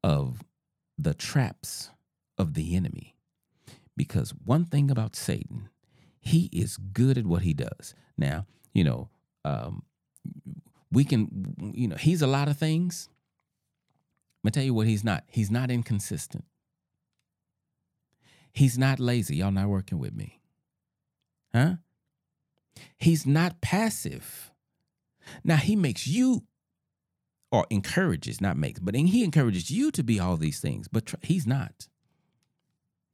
of 0.03 0.43
the 0.99 1.15
traps 1.15 1.91
of 2.37 2.55
the 2.55 2.75
enemy. 2.75 3.15
Because 3.97 4.35
one 4.45 4.65
thing 4.65 4.91
about 4.91 5.15
Satan, 5.15 5.69
he 6.21 6.51
is 6.53 6.77
good 6.77 7.17
at 7.17 7.25
what 7.25 7.43
he 7.43 7.55
does. 7.55 7.95
Now, 8.19 8.47
you 8.75 8.83
know, 8.83 9.11
um, 9.45 9.85
we 10.91 11.05
can, 11.05 11.55
you 11.73 11.87
know, 11.87 11.95
he's 11.95 12.21
a 12.21 12.27
lot 12.27 12.49
of 12.49 12.59
things. 12.59 13.09
I'm 14.43 14.49
gonna 14.49 14.51
tell 14.51 14.65
you 14.65 14.75
what 14.75 14.89
he's 14.89 15.05
not. 15.05 15.23
He's 15.29 15.53
not 15.53 15.71
inconsistent. 15.71 16.47
He's 18.53 18.77
not 18.77 18.99
lazy. 18.99 19.37
Y'all 19.37 19.53
not 19.53 19.69
working 19.69 20.01
with 20.01 20.17
me. 20.17 20.41
Huh? 21.55 21.75
He's 22.99 23.25
not 23.25 23.61
passive. 23.61 24.50
Now 25.45 25.57
he 25.57 25.77
makes 25.77 26.07
you 26.07 26.45
or 27.53 27.67
encourages, 27.71 28.41
not 28.41 28.57
makes, 28.57 28.79
but 28.79 28.95
he 28.95 29.25
encourages 29.25 29.71
you 29.71 29.91
to 29.91 30.03
be 30.03 30.21
all 30.21 30.37
these 30.37 30.61
things, 30.61 30.87
but 30.89 31.07
tr- 31.07 31.17
he's 31.23 31.47
not. 31.47 31.89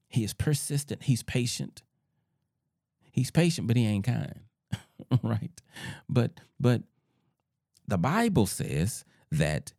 He 0.09 0.25
is 0.25 0.35
persistent, 0.35 1.05
he's 1.05 1.23
patient. 1.23 1.83
He's 3.11 3.31
patient, 3.31 3.67
but 3.67 3.77
he 3.77 3.87
ain't 3.87 4.05
kind. 4.05 4.41
right? 5.23 5.63
But 6.09 6.33
but 6.61 6.83
the 7.89 7.99
Bible 7.99 8.47
says 8.47 9.05
that 9.31 9.73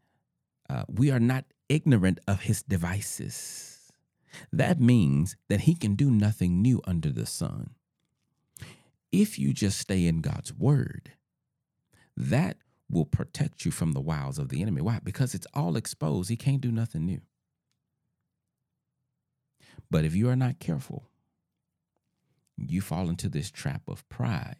uh, 0.69 0.83
we 0.87 1.11
are 1.11 1.19
not 1.19 1.45
ignorant 1.69 2.19
of 2.27 2.41
his 2.41 2.63
devices. 2.63 3.91
That 4.51 4.79
means 4.79 5.35
that 5.49 5.61
he 5.61 5.75
can 5.75 5.95
do 5.95 6.11
nothing 6.11 6.61
new 6.61 6.81
under 6.85 7.11
the 7.11 7.25
sun. 7.25 7.71
If 9.11 9.39
you 9.39 9.53
just 9.53 9.79
stay 9.79 10.05
in 10.05 10.21
God's 10.21 10.53
word, 10.53 11.13
that 12.17 12.57
will 12.89 13.05
protect 13.05 13.63
you 13.63 13.71
from 13.71 13.91
the 13.91 14.01
wiles 14.01 14.39
of 14.39 14.49
the 14.49 14.61
enemy. 14.61 14.81
Why? 14.81 14.99
Because 15.03 15.35
it's 15.35 15.47
all 15.53 15.75
exposed. 15.75 16.29
He 16.29 16.35
can't 16.35 16.61
do 16.61 16.71
nothing 16.71 17.05
new. 17.05 17.21
But 19.89 20.03
if 20.03 20.15
you 20.15 20.27
are 20.27 20.35
not 20.35 20.59
careful, 20.59 21.09
you 22.57 22.81
fall 22.81 23.09
into 23.09 23.29
this 23.29 23.51
trap 23.51 23.83
of 23.87 24.07
pride. 24.09 24.55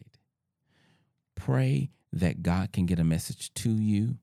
Pray 1.36 1.89
that 2.13 2.43
God 2.43 2.72
can 2.72 2.86
get 2.86 3.00
a 3.00 3.04
message 3.04 3.54
to 3.56 3.72
you, 3.72 4.17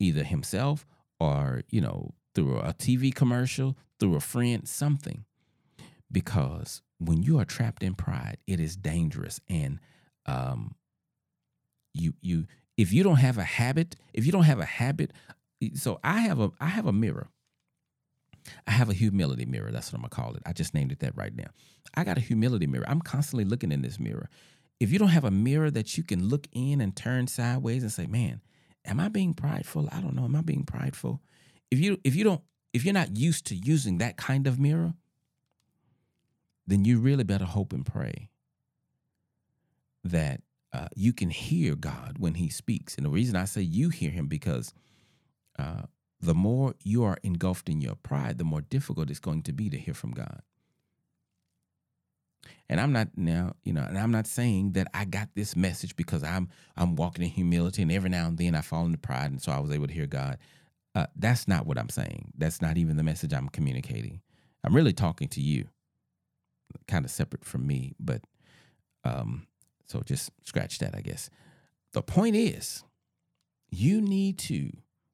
either 0.00 0.24
himself 0.24 0.84
or, 1.20 1.62
you 1.70 1.80
know, 1.80 2.14
through 2.34 2.58
a 2.58 2.74
TV 2.74 3.14
commercial, 3.14 3.76
through 3.98 4.16
a 4.16 4.20
friend, 4.20 4.68
something. 4.68 5.24
Because 6.10 6.82
when 6.98 7.22
you 7.22 7.38
are 7.38 7.44
trapped 7.44 7.82
in 7.82 7.94
pride, 7.94 8.38
it 8.46 8.60
is 8.60 8.76
dangerous. 8.76 9.40
And 9.48 9.78
um, 10.26 10.74
you 11.94 12.14
you 12.20 12.46
if 12.76 12.92
you 12.92 13.02
don't 13.02 13.16
have 13.16 13.38
a 13.38 13.44
habit, 13.44 13.96
if 14.12 14.24
you 14.26 14.32
don't 14.32 14.44
have 14.44 14.60
a 14.60 14.64
habit, 14.64 15.12
so 15.74 15.98
I 16.04 16.20
have 16.20 16.40
a 16.40 16.50
I 16.60 16.66
have 16.66 16.86
a 16.86 16.92
mirror. 16.92 17.28
I 18.66 18.70
have 18.70 18.88
a 18.88 18.94
humility 18.94 19.44
mirror. 19.44 19.70
That's 19.70 19.92
what 19.92 19.98
I'm 19.98 20.02
gonna 20.02 20.10
call 20.10 20.34
it. 20.34 20.42
I 20.46 20.52
just 20.52 20.74
named 20.74 20.92
it 20.92 21.00
that 21.00 21.16
right 21.16 21.34
now. 21.34 21.50
I 21.94 22.04
got 22.04 22.16
a 22.18 22.20
humility 22.20 22.66
mirror. 22.66 22.84
I'm 22.88 23.00
constantly 23.00 23.44
looking 23.44 23.72
in 23.72 23.82
this 23.82 23.98
mirror. 23.98 24.28
If 24.80 24.92
you 24.92 24.98
don't 24.98 25.08
have 25.08 25.24
a 25.24 25.30
mirror 25.30 25.70
that 25.70 25.96
you 25.96 26.04
can 26.04 26.28
look 26.28 26.46
in 26.52 26.80
and 26.80 26.94
turn 26.94 27.26
sideways 27.26 27.82
and 27.82 27.92
say, 27.92 28.06
"Man, 28.06 28.40
am 28.84 29.00
I 29.00 29.08
being 29.08 29.34
prideful? 29.34 29.88
I 29.92 30.00
don't 30.00 30.14
know. 30.14 30.24
Am 30.24 30.36
I 30.36 30.42
being 30.42 30.64
prideful?" 30.64 31.20
If 31.70 31.80
you 31.80 32.00
if 32.04 32.14
you 32.14 32.24
don't 32.24 32.42
if 32.72 32.84
you're 32.84 32.94
not 32.94 33.16
used 33.16 33.46
to 33.46 33.56
using 33.56 33.98
that 33.98 34.16
kind 34.16 34.46
of 34.46 34.58
mirror, 34.58 34.94
then 36.66 36.84
you 36.84 37.00
really 37.00 37.24
better 37.24 37.44
hope 37.44 37.72
and 37.72 37.84
pray 37.84 38.30
that 40.04 40.42
uh, 40.72 40.88
you 40.94 41.12
can 41.12 41.30
hear 41.30 41.76
God 41.76 42.16
when 42.18 42.34
He 42.34 42.48
speaks. 42.48 42.96
And 42.96 43.06
the 43.06 43.10
reason 43.10 43.36
I 43.36 43.44
say 43.46 43.62
you 43.62 43.90
hear 43.90 44.10
Him 44.10 44.26
because 44.26 44.74
uh, 45.58 45.82
the 46.20 46.34
more 46.34 46.74
you 46.82 47.04
are 47.04 47.18
engulfed 47.22 47.68
in 47.68 47.80
your 47.80 47.96
pride, 47.96 48.38
the 48.38 48.44
more 48.44 48.62
difficult 48.62 49.10
it's 49.10 49.20
going 49.20 49.42
to 49.44 49.52
be 49.52 49.70
to 49.70 49.78
hear 49.78 49.94
from 49.94 50.12
God. 50.12 50.42
And 52.68 52.80
I'm 52.80 52.92
not 52.92 53.08
now, 53.16 53.54
you 53.64 53.72
know, 53.72 53.82
and 53.82 53.98
I'm 53.98 54.12
not 54.12 54.26
saying 54.26 54.72
that 54.72 54.88
I 54.94 55.04
got 55.06 55.30
this 55.34 55.56
message 55.56 55.96
because 55.96 56.22
I'm 56.22 56.48
I'm 56.76 56.96
walking 56.96 57.24
in 57.24 57.30
humility 57.30 57.82
and 57.82 57.92
every 57.92 58.10
now 58.10 58.26
and 58.26 58.38
then 58.38 58.54
I 58.54 58.60
fall 58.60 58.86
into 58.86 58.98
pride 58.98 59.30
and 59.30 59.42
so 59.42 59.52
I 59.52 59.58
was 59.60 59.72
able 59.72 59.86
to 59.88 59.92
hear 59.94 60.06
God. 60.06 60.38
Uh, 60.94 61.06
that's 61.16 61.48
not 61.48 61.66
what 61.66 61.78
I'm 61.78 61.88
saying. 61.88 62.32
That's 62.36 62.62
not 62.62 62.76
even 62.76 62.96
the 62.96 63.02
message 63.02 63.32
I'm 63.32 63.48
communicating. 63.48 64.20
I'm 64.64 64.74
really 64.76 64.92
talking 64.92 65.28
to 65.28 65.40
you, 65.40 65.68
kind 66.88 67.04
of 67.04 67.10
separate 67.10 67.44
from 67.44 67.66
me, 67.66 67.94
but 68.00 68.22
um, 69.04 69.47
so 69.88 70.02
just 70.04 70.30
scratch 70.44 70.78
that, 70.78 70.94
I 70.94 71.00
guess. 71.00 71.30
The 71.92 72.02
point 72.02 72.36
is, 72.36 72.84
you 73.70 74.00
need 74.00 74.38
to 74.38 74.70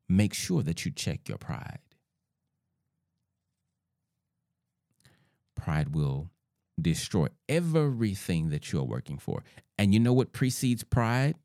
make 0.08 0.34
sure 0.34 0.62
that 0.62 0.84
you 0.84 0.90
check 0.90 1.28
your 1.28 1.38
pride. 1.38 1.78
Pride 5.54 5.94
will 5.94 6.30
destroy 6.80 7.28
everything 7.48 8.50
that 8.50 8.72
you're 8.72 8.82
working 8.82 9.18
for. 9.18 9.44
And 9.78 9.94
you 9.94 10.00
know 10.00 10.12
what 10.12 10.32
precedes 10.32 10.82
pride? 10.82 11.36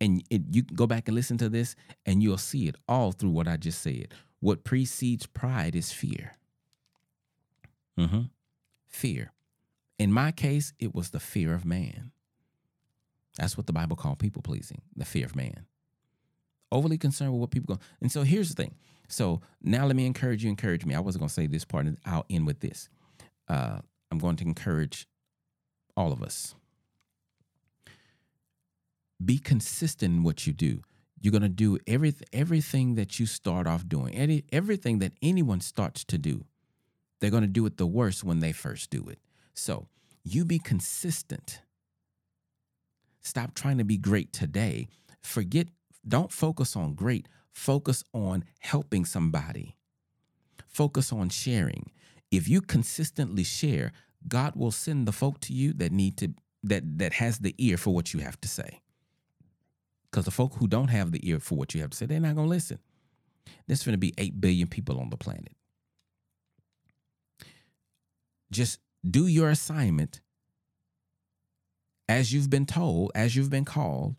And 0.00 0.24
it, 0.28 0.42
you 0.50 0.64
can 0.64 0.74
go 0.74 0.88
back 0.88 1.06
and 1.06 1.14
listen 1.14 1.38
to 1.38 1.48
this, 1.48 1.76
and 2.04 2.20
you'll 2.20 2.36
see 2.36 2.66
it 2.66 2.74
all 2.88 3.12
through 3.12 3.30
what 3.30 3.46
I 3.46 3.56
just 3.56 3.80
said. 3.80 4.08
What 4.40 4.64
precedes 4.64 5.26
pride 5.26 5.76
is 5.76 5.92
fear. 5.92 6.32
Mm-hmm. 7.98 8.22
Fear. 8.88 9.32
In 9.98 10.12
my 10.12 10.32
case, 10.32 10.72
it 10.80 10.94
was 10.94 11.10
the 11.10 11.20
fear 11.20 11.54
of 11.54 11.64
man. 11.64 12.10
That's 13.36 13.56
what 13.56 13.66
the 13.66 13.72
Bible 13.72 13.96
called 13.96 14.18
people 14.18 14.42
pleasing, 14.42 14.82
the 14.96 15.04
fear 15.04 15.24
of 15.24 15.34
man. 15.34 15.66
Overly 16.70 16.98
concerned 16.98 17.32
with 17.32 17.40
what 17.40 17.50
people 17.50 17.74
go. 17.74 17.80
And 18.00 18.10
so 18.10 18.22
here's 18.22 18.48
the 18.48 18.62
thing. 18.62 18.74
So 19.08 19.42
now 19.62 19.86
let 19.86 19.96
me 19.96 20.06
encourage 20.06 20.44
you, 20.44 20.50
encourage 20.50 20.84
me. 20.84 20.94
I 20.94 21.00
wasn't 21.00 21.20
going 21.20 21.28
to 21.28 21.34
say 21.34 21.46
this 21.46 21.64
part, 21.64 21.86
and 21.86 21.98
I'll 22.04 22.26
end 22.30 22.46
with 22.46 22.60
this. 22.60 22.88
Uh, 23.48 23.78
I'm 24.10 24.18
going 24.18 24.36
to 24.36 24.44
encourage 24.44 25.06
all 25.96 26.12
of 26.12 26.22
us. 26.22 26.54
Be 29.24 29.38
consistent 29.38 30.14
in 30.14 30.22
what 30.22 30.46
you 30.46 30.52
do. 30.52 30.82
You're 31.20 31.32
going 31.32 31.42
to 31.42 31.48
do 31.48 31.78
every, 31.86 32.14
everything 32.32 32.96
that 32.96 33.18
you 33.18 33.26
start 33.26 33.66
off 33.66 33.88
doing, 33.88 34.14
any, 34.14 34.44
everything 34.52 34.98
that 34.98 35.12
anyone 35.22 35.60
starts 35.60 36.04
to 36.04 36.18
do. 36.18 36.44
They're 37.20 37.30
going 37.30 37.42
to 37.42 37.48
do 37.48 37.64
it 37.66 37.76
the 37.76 37.86
worst 37.86 38.24
when 38.24 38.40
they 38.40 38.52
first 38.52 38.90
do 38.90 39.08
it. 39.08 39.18
So 39.54 39.88
you 40.22 40.44
be 40.44 40.58
consistent 40.58 41.60
Stop 43.24 43.54
trying 43.54 43.78
to 43.78 43.84
be 43.84 43.96
great 43.96 44.32
today. 44.32 44.86
Forget, 45.22 45.68
don't 46.06 46.30
focus 46.30 46.76
on 46.76 46.94
great. 46.94 47.26
Focus 47.52 48.04
on 48.12 48.44
helping 48.60 49.04
somebody. 49.06 49.76
Focus 50.68 51.12
on 51.12 51.30
sharing. 51.30 51.90
If 52.30 52.48
you 52.48 52.60
consistently 52.60 53.42
share, 53.42 53.92
God 54.28 54.54
will 54.56 54.70
send 54.70 55.08
the 55.08 55.12
folk 55.12 55.40
to 55.40 55.54
you 55.54 55.72
that 55.74 55.92
need 55.92 56.16
to 56.18 56.34
that 56.64 56.98
that 56.98 57.14
has 57.14 57.38
the 57.38 57.54
ear 57.58 57.76
for 57.76 57.94
what 57.94 58.12
you 58.12 58.20
have 58.20 58.40
to 58.42 58.48
say. 58.48 58.80
Because 60.10 60.26
the 60.26 60.30
folk 60.30 60.54
who 60.56 60.66
don't 60.66 60.88
have 60.88 61.12
the 61.12 61.26
ear 61.28 61.40
for 61.40 61.56
what 61.56 61.74
you 61.74 61.80
have 61.80 61.90
to 61.90 61.96
say, 61.96 62.06
they're 62.06 62.20
not 62.20 62.34
gonna 62.34 62.48
listen. 62.48 62.78
There's 63.66 63.84
gonna 63.84 63.98
be 63.98 64.14
eight 64.18 64.40
billion 64.40 64.68
people 64.68 64.98
on 65.00 65.10
the 65.10 65.16
planet. 65.16 65.52
Just 68.50 68.80
do 69.08 69.26
your 69.26 69.50
assignment 69.50 70.20
as 72.08 72.32
you've 72.32 72.50
been 72.50 72.66
told, 72.66 73.12
as 73.14 73.34
you've 73.34 73.50
been 73.50 73.64
called, 73.64 74.16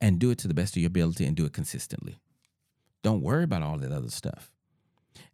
and 0.00 0.18
do 0.18 0.30
it 0.30 0.38
to 0.38 0.48
the 0.48 0.54
best 0.54 0.76
of 0.76 0.82
your 0.82 0.88
ability 0.88 1.24
and 1.24 1.36
do 1.36 1.44
it 1.44 1.52
consistently. 1.52 2.18
Don't 3.02 3.22
worry 3.22 3.44
about 3.44 3.62
all 3.62 3.78
that 3.78 3.92
other 3.92 4.10
stuff. 4.10 4.50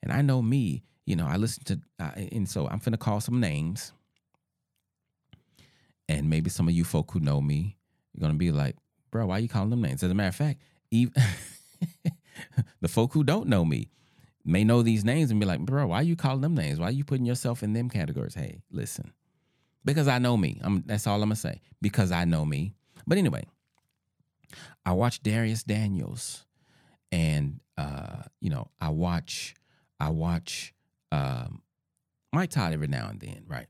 And 0.02 0.12
I 0.12 0.22
know 0.22 0.40
me, 0.42 0.84
you 1.06 1.16
know, 1.16 1.26
I 1.26 1.36
listen 1.36 1.64
to, 1.64 1.80
uh, 1.98 2.10
and 2.32 2.48
so 2.48 2.66
I'm 2.68 2.80
finna 2.80 2.98
call 2.98 3.20
some 3.20 3.40
names. 3.40 3.92
And 6.08 6.28
maybe 6.28 6.50
some 6.50 6.68
of 6.68 6.74
you 6.74 6.84
folk 6.84 7.10
who 7.12 7.20
know 7.20 7.40
me, 7.40 7.76
you're 8.12 8.20
gonna 8.20 8.38
be 8.38 8.52
like, 8.52 8.76
bro, 9.10 9.26
why 9.26 9.36
are 9.36 9.40
you 9.40 9.48
calling 9.48 9.70
them 9.70 9.82
names? 9.82 10.02
As 10.02 10.10
a 10.10 10.14
matter 10.14 10.28
of 10.28 10.34
fact, 10.34 10.60
even 10.90 11.12
the 12.80 12.88
folk 12.88 13.12
who 13.12 13.24
don't 13.24 13.48
know 13.48 13.64
me 13.64 13.88
may 14.44 14.64
know 14.64 14.82
these 14.82 15.04
names 15.04 15.30
and 15.30 15.40
be 15.40 15.46
like, 15.46 15.60
bro, 15.60 15.86
why 15.86 16.00
are 16.00 16.04
you 16.04 16.16
calling 16.16 16.42
them 16.42 16.54
names? 16.54 16.78
Why 16.78 16.88
are 16.88 16.92
you 16.92 17.04
putting 17.04 17.26
yourself 17.26 17.62
in 17.62 17.72
them 17.72 17.88
categories? 17.88 18.34
Hey, 18.34 18.62
listen, 18.70 19.12
because 19.84 20.08
I 20.08 20.18
know 20.18 20.36
me. 20.36 20.60
I'm, 20.62 20.82
that's 20.86 21.06
all 21.06 21.16
I'm 21.16 21.28
gonna 21.28 21.36
say. 21.36 21.60
Because 21.80 22.12
I 22.12 22.24
know 22.24 22.44
me. 22.44 22.74
But 23.06 23.18
anyway, 23.18 23.44
I 24.84 24.92
watch 24.92 25.22
Dharius 25.22 25.64
Daniels, 25.64 26.44
and 27.12 27.60
uh, 27.76 28.22
you 28.40 28.50
know, 28.50 28.68
I 28.80 28.90
watch, 28.90 29.54
I 30.00 30.10
watch 30.10 30.74
um, 31.12 31.62
Mike 32.32 32.50
Todd 32.50 32.72
every 32.72 32.88
now 32.88 33.08
and 33.08 33.20
then, 33.20 33.44
right? 33.46 33.66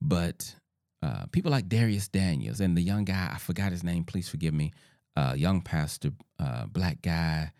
But 0.00 0.54
uh, 1.02 1.26
people 1.32 1.50
like 1.50 1.68
Dharius 1.68 2.10
Daniels 2.10 2.60
and 2.60 2.76
the 2.76 2.82
young 2.82 3.04
guy, 3.04 3.30
I 3.32 3.38
forgot 3.38 3.72
his 3.72 3.84
name. 3.84 4.04
Please 4.04 4.28
forgive 4.28 4.54
me. 4.54 4.72
Uh, 5.16 5.34
young 5.36 5.60
pastor, 5.60 6.12
uh, 6.38 6.66
black 6.66 7.02
guy. 7.02 7.52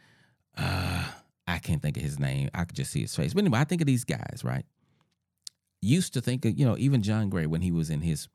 Uh, 0.57 1.05
I 1.47 1.59
can't 1.59 1.83
think 1.83 1.97
of 1.97 2.03
his 2.03 2.19
name. 2.19 2.51
I 2.55 2.65
could 2.65 2.77
just 2.77 2.93
see 2.93 3.01
his 3.01 3.15
face. 3.15 3.35
But 3.35 3.41
anyway, 3.41 3.59
I 3.59 3.65
think 3.65 3.81
of 3.81 3.87
these 3.87 4.05
guys, 4.05 4.43
right? 4.45 4.65
Used 5.81 6.15
to 6.15 6.21
think, 6.21 6.45
you 6.45 6.65
know, 6.65 6.77
even 6.79 7.03
John 7.03 7.29
Gray 7.29 7.47
when 7.47 7.61
he 7.61 7.71
was 7.71 7.91
in 7.91 8.01
his, 8.01 8.29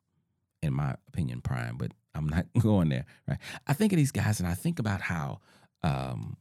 in 0.62 0.72
my 0.72 0.96
opinion, 1.08 1.40
prime, 1.40 1.76
but 1.76 1.92
I'm 2.14 2.28
not 2.28 2.46
going 2.60 2.88
there, 2.88 3.04
right? 3.28 3.38
I 3.66 3.72
think 3.72 3.92
of 3.92 3.96
these 3.96 4.12
guys 4.12 4.40
and 4.40 4.48
I 4.48 4.54
think 4.54 4.78
about 4.78 5.00
how 5.00 5.40
um, 5.82 6.36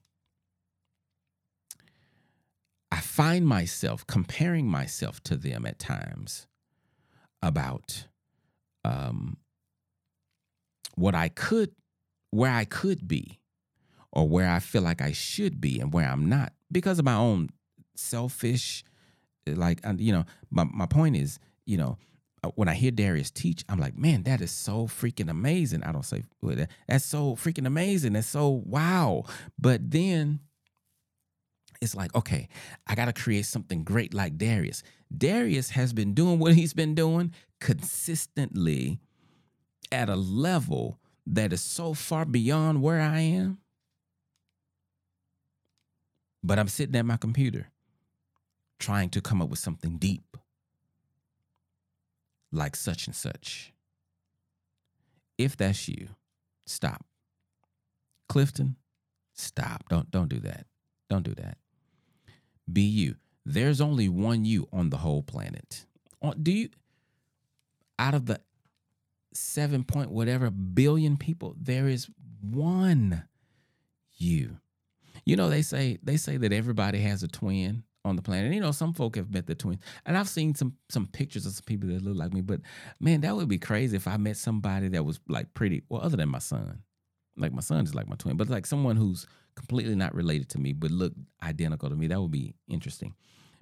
I 2.91 2.99
find 2.99 3.47
myself 3.47 4.05
comparing 4.07 4.67
myself 4.67 5.21
to 5.23 5.35
them 5.35 5.65
at 5.65 5.79
times 5.79 6.47
about 7.41 8.07
um, 8.85 9.37
what 10.95 11.15
I 11.15 11.29
could, 11.29 11.71
where 12.31 12.51
I 12.51 12.65
could 12.65 13.07
be, 13.07 13.39
or 14.11 14.29
where 14.29 14.49
I 14.49 14.59
feel 14.59 14.83
like 14.83 15.01
I 15.01 15.11
should 15.11 15.59
be 15.59 15.79
and 15.79 15.91
where 15.91 16.07
I'm 16.07 16.29
not 16.29 16.53
because 16.71 16.99
of 16.99 17.05
my 17.05 17.15
own 17.15 17.49
selfish, 17.95 18.83
like, 19.47 19.79
and 19.83 19.99
you 19.99 20.11
know, 20.11 20.25
my, 20.49 20.63
my 20.63 20.85
point 20.85 21.15
is, 21.15 21.39
you 21.65 21.77
know, 21.77 21.97
uh, 22.43 22.49
when 22.55 22.67
I 22.67 22.73
hear 22.73 22.91
Dharius 22.91 23.33
teach, 23.33 23.63
I'm 23.69 23.79
like, 23.79 23.97
man, 23.97 24.23
that 24.23 24.41
is 24.41 24.51
so 24.51 24.87
freaking 24.87 25.29
amazing. 25.29 25.83
I 25.83 25.91
don't 25.91 26.05
say 26.05 26.23
that's 26.87 27.05
so 27.05 27.35
freaking 27.35 27.65
amazing. 27.65 28.13
That's 28.13 28.27
so 28.27 28.49
wow. 28.65 29.23
But 29.57 29.91
then 29.91 30.39
it's 31.81 31.95
like, 31.95 32.13
okay, 32.15 32.47
I 32.87 32.95
got 32.95 33.05
to 33.05 33.13
create 33.13 33.45
something 33.45 33.83
great 33.83 34.13
like 34.13 34.37
Dharius. 34.37 34.83
Dharius 35.15 35.71
has 35.71 35.93
been 35.93 36.13
doing 36.13 36.39
what 36.39 36.55
he's 36.55 36.73
been 36.73 36.95
doing 36.95 37.33
consistently 37.59 38.99
at 39.91 40.09
a 40.09 40.15
level 40.15 40.99
that 41.25 41.53
is 41.53 41.61
so 41.61 41.93
far 41.93 42.25
beyond 42.25 42.81
where 42.81 42.99
I 42.99 43.19
am. 43.19 43.59
But 46.43 46.59
I'm 46.59 46.67
sitting 46.67 46.95
at 46.95 47.05
my 47.05 47.17
computer 47.17 47.69
trying 48.83 49.09
to 49.09 49.21
come 49.21 49.41
up 49.41 49.49
with 49.49 49.59
something 49.59 49.97
deep 49.97 50.35
like 52.51 52.75
such 52.75 53.07
and 53.07 53.15
such. 53.15 53.71
If 55.37 55.55
that's 55.55 55.87
you, 55.87 56.09
stop. 56.65 57.05
Clifton, 58.27 58.75
stop. 59.33 59.87
Don't 59.87 60.11
don't 60.11 60.27
do 60.27 60.39
that. 60.41 60.67
Don't 61.09 61.23
do 61.23 61.33
that. 61.35 61.57
Be 62.71 62.81
you. 62.81 63.15
There's 63.45 63.79
only 63.79 64.09
one 64.09 64.43
you 64.43 64.67
on 64.73 64.89
the 64.89 64.97
whole 64.97 65.23
planet. 65.23 65.85
Uh, 66.21 66.33
do 66.41 66.51
you 66.51 66.69
out 67.97 68.13
of 68.13 68.25
the 68.25 68.41
seven 69.33 69.85
point 69.85 70.11
whatever 70.11 70.49
billion 70.49 71.15
people, 71.15 71.55
there 71.57 71.87
is 71.87 72.09
one 72.41 73.23
you. 74.17 74.57
You 75.25 75.37
know, 75.37 75.49
they 75.49 75.61
say 75.61 75.99
they 76.03 76.17
say 76.17 76.35
that 76.35 76.51
everybody 76.51 76.99
has 76.99 77.23
a 77.23 77.29
twin 77.29 77.83
on 78.05 78.15
the 78.15 78.21
planet. 78.21 78.45
And, 78.45 78.55
you 78.55 78.61
know, 78.61 78.71
some 78.71 78.93
folk 78.93 79.15
have 79.15 79.33
met 79.33 79.47
the 79.47 79.55
twins, 79.55 79.81
and 80.05 80.17
I've 80.17 80.29
seen 80.29 80.55
some 80.55 80.73
some 80.89 81.07
pictures 81.07 81.45
of 81.45 81.53
some 81.53 81.63
people 81.65 81.89
that 81.89 82.01
look 82.01 82.17
like 82.17 82.33
me. 82.33 82.41
But 82.41 82.61
man, 82.99 83.21
that 83.21 83.35
would 83.35 83.47
be 83.47 83.59
crazy 83.59 83.95
if 83.95 84.07
I 84.07 84.17
met 84.17 84.37
somebody 84.37 84.89
that 84.89 85.03
was 85.03 85.19
like 85.27 85.53
pretty. 85.53 85.83
Well, 85.89 86.01
other 86.01 86.17
than 86.17 86.29
my 86.29 86.39
son, 86.39 86.79
like 87.37 87.53
my 87.53 87.61
son 87.61 87.83
is 87.83 87.95
like 87.95 88.07
my 88.07 88.15
twin, 88.15 88.37
but 88.37 88.49
like 88.49 88.65
someone 88.65 88.95
who's 88.95 89.25
completely 89.55 89.93
not 89.93 90.15
related 90.15 90.49
to 90.49 90.59
me 90.59 90.73
but 90.73 90.89
look 90.89 91.13
identical 91.43 91.89
to 91.89 91.95
me. 91.95 92.07
That 92.07 92.19
would 92.19 92.31
be 92.31 92.55
interesting. 92.67 93.13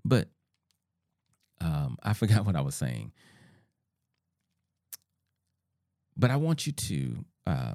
But 0.03 0.29
um, 1.59 1.97
I 2.01 2.13
forgot 2.13 2.45
what 2.45 2.55
I 2.55 2.61
was 2.61 2.75
saying. 2.75 3.11
But 6.17 6.31
I 6.31 6.35
want 6.35 6.65
you 6.65 6.73
to. 6.73 7.25
Uh, 7.45 7.73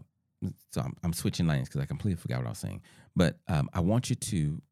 so 0.71 0.83
I'm, 0.83 0.95
I'm 1.03 1.13
switching 1.13 1.47
lanes 1.47 1.69
because 1.69 1.81
I 1.81 1.87
completely 1.87 2.21
forgot 2.21 2.39
what 2.39 2.47
I 2.47 2.51
was 2.51 2.59
saying. 2.59 2.83
But 3.17 3.39
um, 3.49 3.71
I 3.73 3.81
want 3.81 4.11
you 4.11 4.17
to 4.17 4.63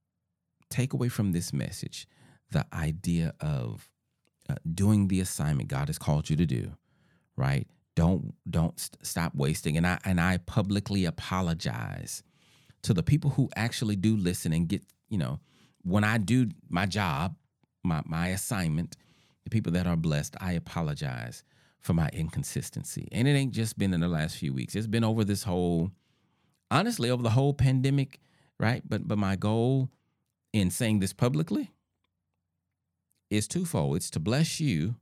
take 0.70 0.92
away 0.92 1.08
from 1.08 1.32
this 1.32 1.52
message 1.52 2.06
the 2.50 2.66
idea 2.72 3.34
of 3.40 3.90
uh, 4.48 4.54
doing 4.74 5.08
the 5.08 5.20
assignment 5.20 5.68
God 5.68 5.88
has 5.88 5.98
called 5.98 6.30
you 6.30 6.36
to 6.36 6.46
do, 6.46 6.72
right? 7.36 7.66
Don't 7.96 8.34
don't 8.48 8.78
st- 8.78 9.04
stop 9.04 9.34
wasting. 9.34 9.76
And 9.76 9.86
I 9.86 9.98
and 10.04 10.20
I 10.20 10.38
publicly 10.38 11.04
apologize 11.04 12.22
to 12.82 12.92
the 12.94 13.02
people 13.02 13.30
who 13.30 13.48
actually 13.56 13.96
do 13.96 14.16
listen 14.16 14.52
and 14.52 14.68
get, 14.68 14.82
you 15.08 15.18
know, 15.18 15.40
when 15.82 16.04
I 16.04 16.18
do 16.18 16.48
my 16.68 16.86
job, 16.86 17.36
my 17.82 18.02
my 18.04 18.28
assignment, 18.28 18.96
the 19.44 19.50
people 19.50 19.72
that 19.72 19.86
are 19.86 19.96
blessed, 19.96 20.36
I 20.40 20.52
apologize 20.52 21.44
for 21.80 21.92
my 21.92 22.08
inconsistency. 22.12 23.08
And 23.12 23.28
it 23.28 23.32
ain't 23.32 23.52
just 23.52 23.78
been 23.78 23.92
in 23.94 24.00
the 24.00 24.08
last 24.08 24.36
few 24.36 24.54
weeks. 24.54 24.74
It's 24.74 24.86
been 24.86 25.04
over 25.04 25.24
this 25.24 25.42
whole 25.44 25.90
honestly 26.70 27.10
over 27.10 27.22
the 27.22 27.30
whole 27.30 27.54
pandemic, 27.54 28.20
right? 28.58 28.82
But 28.86 29.06
but 29.08 29.18
my 29.18 29.36
goal 29.36 29.90
in 30.54 30.70
saying 30.70 31.00
this 31.00 31.12
publicly 31.12 31.72
is 33.28 33.48
twofold. 33.48 33.96
It's 33.96 34.08
to 34.10 34.20
bless 34.20 34.60
you, 34.60 34.94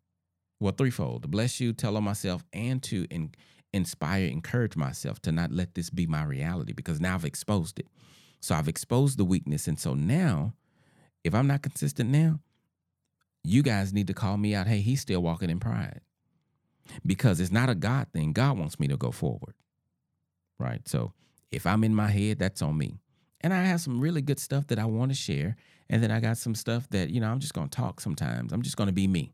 well, 0.58 0.72
threefold 0.72 1.22
to 1.22 1.28
bless 1.28 1.60
you, 1.60 1.74
tell 1.74 1.98
on 1.98 2.04
myself, 2.04 2.42
and 2.54 2.82
to 2.84 3.06
in, 3.10 3.32
inspire, 3.70 4.24
encourage 4.24 4.76
myself 4.76 5.20
to 5.20 5.30
not 5.30 5.52
let 5.52 5.74
this 5.74 5.90
be 5.90 6.06
my 6.06 6.24
reality 6.24 6.72
because 6.72 7.00
now 7.00 7.14
I've 7.14 7.26
exposed 7.26 7.78
it. 7.78 7.86
So 8.40 8.54
I've 8.54 8.66
exposed 8.66 9.18
the 9.18 9.26
weakness. 9.26 9.68
And 9.68 9.78
so 9.78 9.92
now, 9.92 10.54
if 11.22 11.34
I'm 11.34 11.46
not 11.46 11.60
consistent 11.60 12.08
now, 12.08 12.40
you 13.44 13.62
guys 13.62 13.92
need 13.92 14.06
to 14.06 14.14
call 14.14 14.38
me 14.38 14.54
out. 14.54 14.66
Hey, 14.66 14.80
he's 14.80 15.02
still 15.02 15.22
walking 15.22 15.50
in 15.50 15.60
pride 15.60 16.00
because 17.04 17.40
it's 17.40 17.52
not 17.52 17.68
a 17.68 17.74
God 17.74 18.06
thing. 18.14 18.32
God 18.32 18.56
wants 18.56 18.80
me 18.80 18.88
to 18.88 18.96
go 18.96 19.10
forward. 19.10 19.54
Right. 20.58 20.88
So 20.88 21.12
if 21.50 21.66
I'm 21.66 21.84
in 21.84 21.94
my 21.94 22.08
head, 22.08 22.38
that's 22.38 22.62
on 22.62 22.78
me. 22.78 23.00
And 23.42 23.52
I 23.52 23.64
have 23.64 23.80
some 23.80 24.00
really 24.00 24.22
good 24.22 24.38
stuff 24.38 24.66
that 24.68 24.78
I 24.78 24.84
want 24.84 25.10
to 25.10 25.16
share. 25.16 25.56
And 25.90 26.02
then 26.02 26.10
I 26.10 26.20
got 26.20 26.38
some 26.38 26.54
stuff 26.54 26.88
that, 26.90 27.10
you 27.10 27.20
know, 27.20 27.28
I'm 27.28 27.40
just 27.40 27.54
going 27.54 27.68
to 27.68 27.76
talk 27.76 28.00
sometimes. 28.00 28.52
I'm 28.52 28.62
just 28.62 28.76
going 28.76 28.86
to 28.86 28.92
be 28.92 29.06
me. 29.08 29.32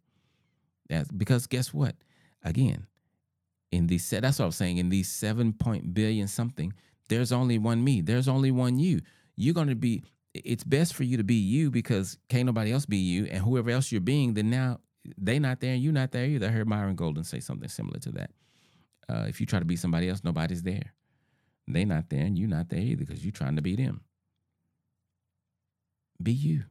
That's, 0.89 1.11
because 1.11 1.47
guess 1.47 1.73
what? 1.75 1.95
Again, 2.43 2.87
in 3.71 3.87
these, 3.87 4.09
that's 4.09 4.39
what 4.39 4.47
I'm 4.47 4.53
saying, 4.53 4.79
in 4.79 4.89
these 4.89 5.09
seven 5.09 5.53
point 5.53 5.93
billion 5.93 6.27
something, 6.27 6.73
there's 7.09 7.33
only 7.33 7.59
one 7.59 7.85
me. 7.85 8.01
There's 8.01 8.29
only 8.29 8.51
one 8.51 8.79
you. 8.79 9.01
You're 9.37 9.55
going 9.55 9.69
to 9.69 9.77
be, 9.77 10.03
it's 10.35 10.65
best 10.65 10.95
for 10.95 11.05
you 11.05 11.17
to 11.17 11.25
be 11.25 11.35
you 11.35 11.71
because 11.71 12.19
can't 12.29 12.47
nobody 12.47 12.73
else 12.73 12.87
be 12.87 12.97
you. 12.97 13.27
And 13.27 13.43
whoever 13.43 13.71
else 13.71 13.93
you're 13.93 14.01
being, 14.01 14.35
then 14.35 14.51
now 14.51 14.81
they 15.17 15.39
not 15.39 15.61
there 15.61 15.75
and 15.75 15.83
you 15.83 15.93
not 15.93 16.13
there 16.13 16.25
either. 16.25 16.47
I 16.47 16.51
heard 16.51 16.69
Myron 16.69 16.97
Golden 16.97 17.25
say 17.25 17.41
something 17.41 17.69
similar 17.69 17.99
to 18.01 18.13
that. 18.13 18.31
Uh, 19.09 19.25
if 19.29 19.41
you 19.41 19.47
try 19.47 19.59
to 19.59 19.65
be 19.65 19.77
somebody 19.77 20.09
else, 20.09 20.23
nobody's 20.25 20.63
there. 20.63 20.93
They 21.69 21.85
not 21.85 22.09
there 22.09 22.25
and 22.25 22.39
you 22.39 22.47
not 22.47 22.71
there 22.71 22.81
either 22.81 23.05
because 23.05 23.25
you're 23.25 23.33
trying 23.33 23.57
to 23.57 23.63
be 23.63 23.77
them. 23.77 24.01
Be 26.23 26.33
you. 26.33 26.65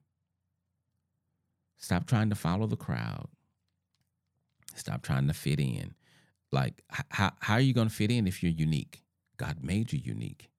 Stop 1.77 2.07
trying 2.07 2.29
to 2.29 2.35
follow 2.35 2.65
the 2.65 2.75
crowd. 2.75 3.27
Stop 4.75 5.03
trying 5.03 5.27
to 5.27 5.33
fit 5.33 5.59
in. 5.59 5.93
Like, 6.51 6.81
how, 7.09 7.31
how 7.39 7.53
are 7.55 7.61
you 7.61 7.73
going 7.73 7.89
to 7.89 7.93
fit 7.93 8.11
in 8.11 8.27
if 8.27 8.41
you're 8.41 8.51
unique? 8.51 9.03
God 9.37 9.57
made 9.61 9.93
you 9.93 9.99
unique. 10.03 10.49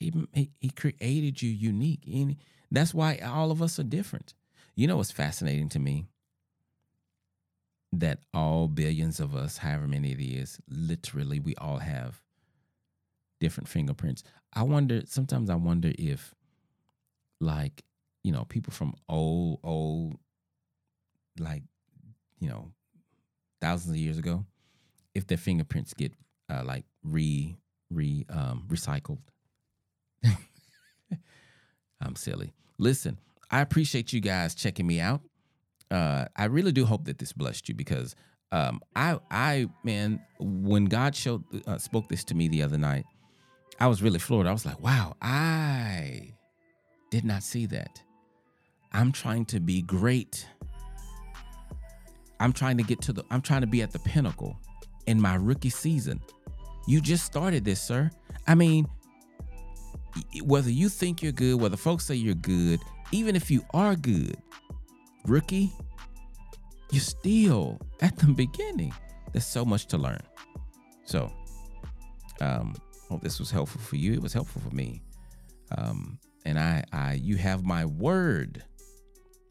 He, 0.00 0.12
he 0.60 0.70
created 0.70 1.40
you 1.42 1.50
unique. 1.50 2.02
And 2.12 2.36
that's 2.70 2.92
why 2.92 3.18
all 3.18 3.50
of 3.52 3.62
us 3.62 3.78
are 3.78 3.84
different. 3.84 4.34
You 4.74 4.88
know 4.88 4.96
what's 4.96 5.12
fascinating 5.12 5.68
to 5.70 5.78
me? 5.78 6.06
That 7.92 8.20
all 8.34 8.68
billions 8.68 9.20
of 9.20 9.36
us, 9.36 9.58
however 9.58 9.86
many 9.86 10.12
it 10.12 10.20
is, 10.20 10.58
literally, 10.68 11.38
we 11.38 11.54
all 11.56 11.78
have 11.78 12.22
different 13.42 13.68
fingerprints. 13.68 14.22
I 14.54 14.62
wonder, 14.62 15.02
sometimes 15.04 15.50
I 15.50 15.56
wonder 15.56 15.90
if, 15.98 16.32
like, 17.40 17.82
you 18.22 18.30
know, 18.30 18.44
people 18.44 18.72
from 18.72 18.94
old, 19.08 19.58
old, 19.64 20.14
like, 21.40 21.64
you 22.38 22.48
know, 22.48 22.70
thousands 23.60 23.94
of 23.94 23.96
years 23.96 24.16
ago, 24.16 24.46
if 25.12 25.26
their 25.26 25.38
fingerprints 25.38 25.92
get 25.92 26.12
uh, 26.48 26.62
like 26.64 26.84
re, 27.02 27.56
re, 27.90 28.24
um, 28.30 28.64
recycled. 28.68 29.18
I'm 32.00 32.14
silly. 32.14 32.52
Listen, 32.78 33.18
I 33.50 33.60
appreciate 33.60 34.12
you 34.12 34.20
guys 34.20 34.54
checking 34.54 34.86
me 34.86 35.00
out. 35.00 35.20
Uh, 35.90 36.26
I 36.36 36.44
really 36.44 36.70
do 36.70 36.84
hope 36.84 37.06
that 37.06 37.18
this 37.18 37.32
blessed 37.32 37.68
you 37.68 37.74
because 37.74 38.14
um, 38.52 38.80
I, 38.94 39.18
I, 39.32 39.68
man, 39.82 40.20
when 40.38 40.84
God 40.84 41.16
showed, 41.16 41.42
uh, 41.66 41.78
spoke 41.78 42.08
this 42.08 42.22
to 42.24 42.36
me 42.36 42.46
the 42.46 42.62
other 42.62 42.78
night, 42.78 43.04
I 43.80 43.86
was 43.86 44.02
really 44.02 44.18
floored. 44.18 44.46
I 44.46 44.52
was 44.52 44.64
like, 44.66 44.80
wow, 44.80 45.16
I 45.20 46.34
did 47.10 47.24
not 47.24 47.42
see 47.42 47.66
that. 47.66 48.02
I'm 48.92 49.12
trying 49.12 49.44
to 49.46 49.60
be 49.60 49.82
great. 49.82 50.46
I'm 52.40 52.52
trying 52.52 52.76
to 52.76 52.82
get 52.82 53.00
to 53.02 53.12
the, 53.12 53.24
I'm 53.30 53.40
trying 53.40 53.62
to 53.62 53.66
be 53.66 53.82
at 53.82 53.92
the 53.92 53.98
pinnacle 54.00 54.56
in 55.06 55.20
my 55.20 55.36
rookie 55.36 55.70
season. 55.70 56.20
You 56.86 57.00
just 57.00 57.24
started 57.24 57.64
this, 57.64 57.80
sir. 57.80 58.10
I 58.46 58.54
mean, 58.54 58.86
whether 60.42 60.70
you 60.70 60.88
think 60.88 61.22
you're 61.22 61.32
good, 61.32 61.60
whether 61.60 61.76
folks 61.76 62.04
say 62.04 62.14
you're 62.14 62.34
good, 62.34 62.80
even 63.12 63.36
if 63.36 63.50
you 63.50 63.64
are 63.72 63.94
good, 63.94 64.36
rookie, 65.26 65.72
you're 66.90 67.00
still 67.00 67.80
at 68.00 68.16
the 68.18 68.26
beginning. 68.26 68.92
There's 69.32 69.46
so 69.46 69.64
much 69.64 69.86
to 69.86 69.98
learn. 69.98 70.20
So, 71.04 71.32
um, 72.40 72.74
hope 73.12 73.22
this 73.22 73.38
was 73.38 73.50
helpful 73.50 73.80
for 73.80 73.96
you. 73.96 74.12
It 74.12 74.22
was 74.22 74.32
helpful 74.32 74.60
for 74.60 74.74
me. 74.74 75.02
Um, 75.76 76.18
and 76.44 76.58
I, 76.58 76.82
I, 76.92 77.12
you 77.14 77.36
have 77.36 77.64
my 77.64 77.84
word 77.84 78.64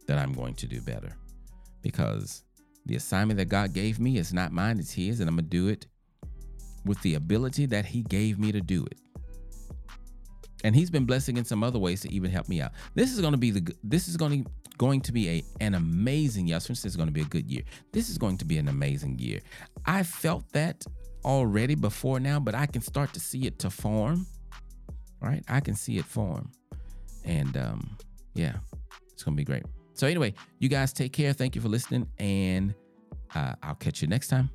that 0.08 0.18
I'm 0.18 0.34
going 0.34 0.56
to 0.56 0.68
do 0.68 0.82
better 0.82 1.16
because 1.82 2.44
The 2.86 2.96
assignment 2.96 3.38
that 3.38 3.46
God 3.46 3.74
gave 3.74 4.00
me 4.00 4.18
is 4.18 4.34
not 4.34 4.52
mine, 4.52 4.80
it's 4.80 4.92
His, 4.92 5.20
and 5.20 5.30
I'm 5.30 5.36
going 5.36 5.46
to 5.46 5.50
do 5.50 5.68
it 5.68 5.86
with 6.86 7.00
the 7.02 7.16
ability 7.16 7.68
that 7.68 7.86
He 7.86 8.02
gave 8.04 8.40
me 8.40 8.52
to 8.52 8.62
do 8.62 8.86
it. 8.86 8.98
And 10.64 10.76
He's 10.76 10.90
been 10.90 11.06
blessing 11.06 11.38
in 11.38 11.46
some 11.46 11.64
other 11.64 11.80
ways 11.80 12.02
to 12.02 12.12
even 12.12 12.32
help 12.32 12.50
me 12.50 12.62
out. 12.62 12.72
This 12.96 13.12
is 13.12 13.22
going 13.22 13.34
to 13.34 13.38
be 13.38 13.52
the 13.52 13.76
this 13.84 14.08
is 14.08 14.18
going 14.18 14.44
to 14.44 14.52
going 14.78 15.02
to 15.02 15.12
be 15.12 15.30
a 15.30 15.44
an 15.60 15.76
amazing 15.76 16.48
year. 16.48 16.60
This 16.60 16.86
is 16.86 16.96
going 16.96 17.08
to 17.08 17.14
be 17.14 17.22
a 17.22 17.26
good 17.26 17.50
year. 17.50 17.62
This 17.92 18.10
is 18.10 18.18
going 18.18 18.38
to 18.38 18.46
be 18.46 18.58
an 18.58 18.68
amazing 18.68 19.20
year. 19.20 19.42
I 19.86 20.02
felt 20.04 20.52
that 20.54 20.84
already 21.24 21.76
before 21.76 22.20
now, 22.20 22.40
but 22.40 22.56
I 22.56 22.66
can 22.66 22.82
start 22.82 23.14
to 23.14 23.20
see 23.20 23.46
it 23.48 23.60
to 23.60 23.70
form. 23.70 24.26
Right? 25.22 25.44
I 25.48 25.60
can 25.60 25.76
see 25.76 25.98
it 25.98 26.06
form. 26.06 26.52
And 27.24 27.56
um, 27.56 27.98
yeah, 28.34 28.56
it's 29.12 29.24
gonna 29.24 29.36
be 29.36 29.44
great. 29.44 29.64
So 29.94 30.08
anyway, 30.08 30.34
you 30.60 30.70
guys 30.70 30.94
take 30.94 31.14
care. 31.14 31.34
Thank 31.34 31.56
you 31.56 31.62
for 31.62 31.70
listening, 31.70 32.08
and 32.18 32.74
uh, 33.36 33.54
I'll 33.62 33.76
catch 33.76 34.02
you 34.02 34.08
next 34.08 34.30
time. 34.30 34.50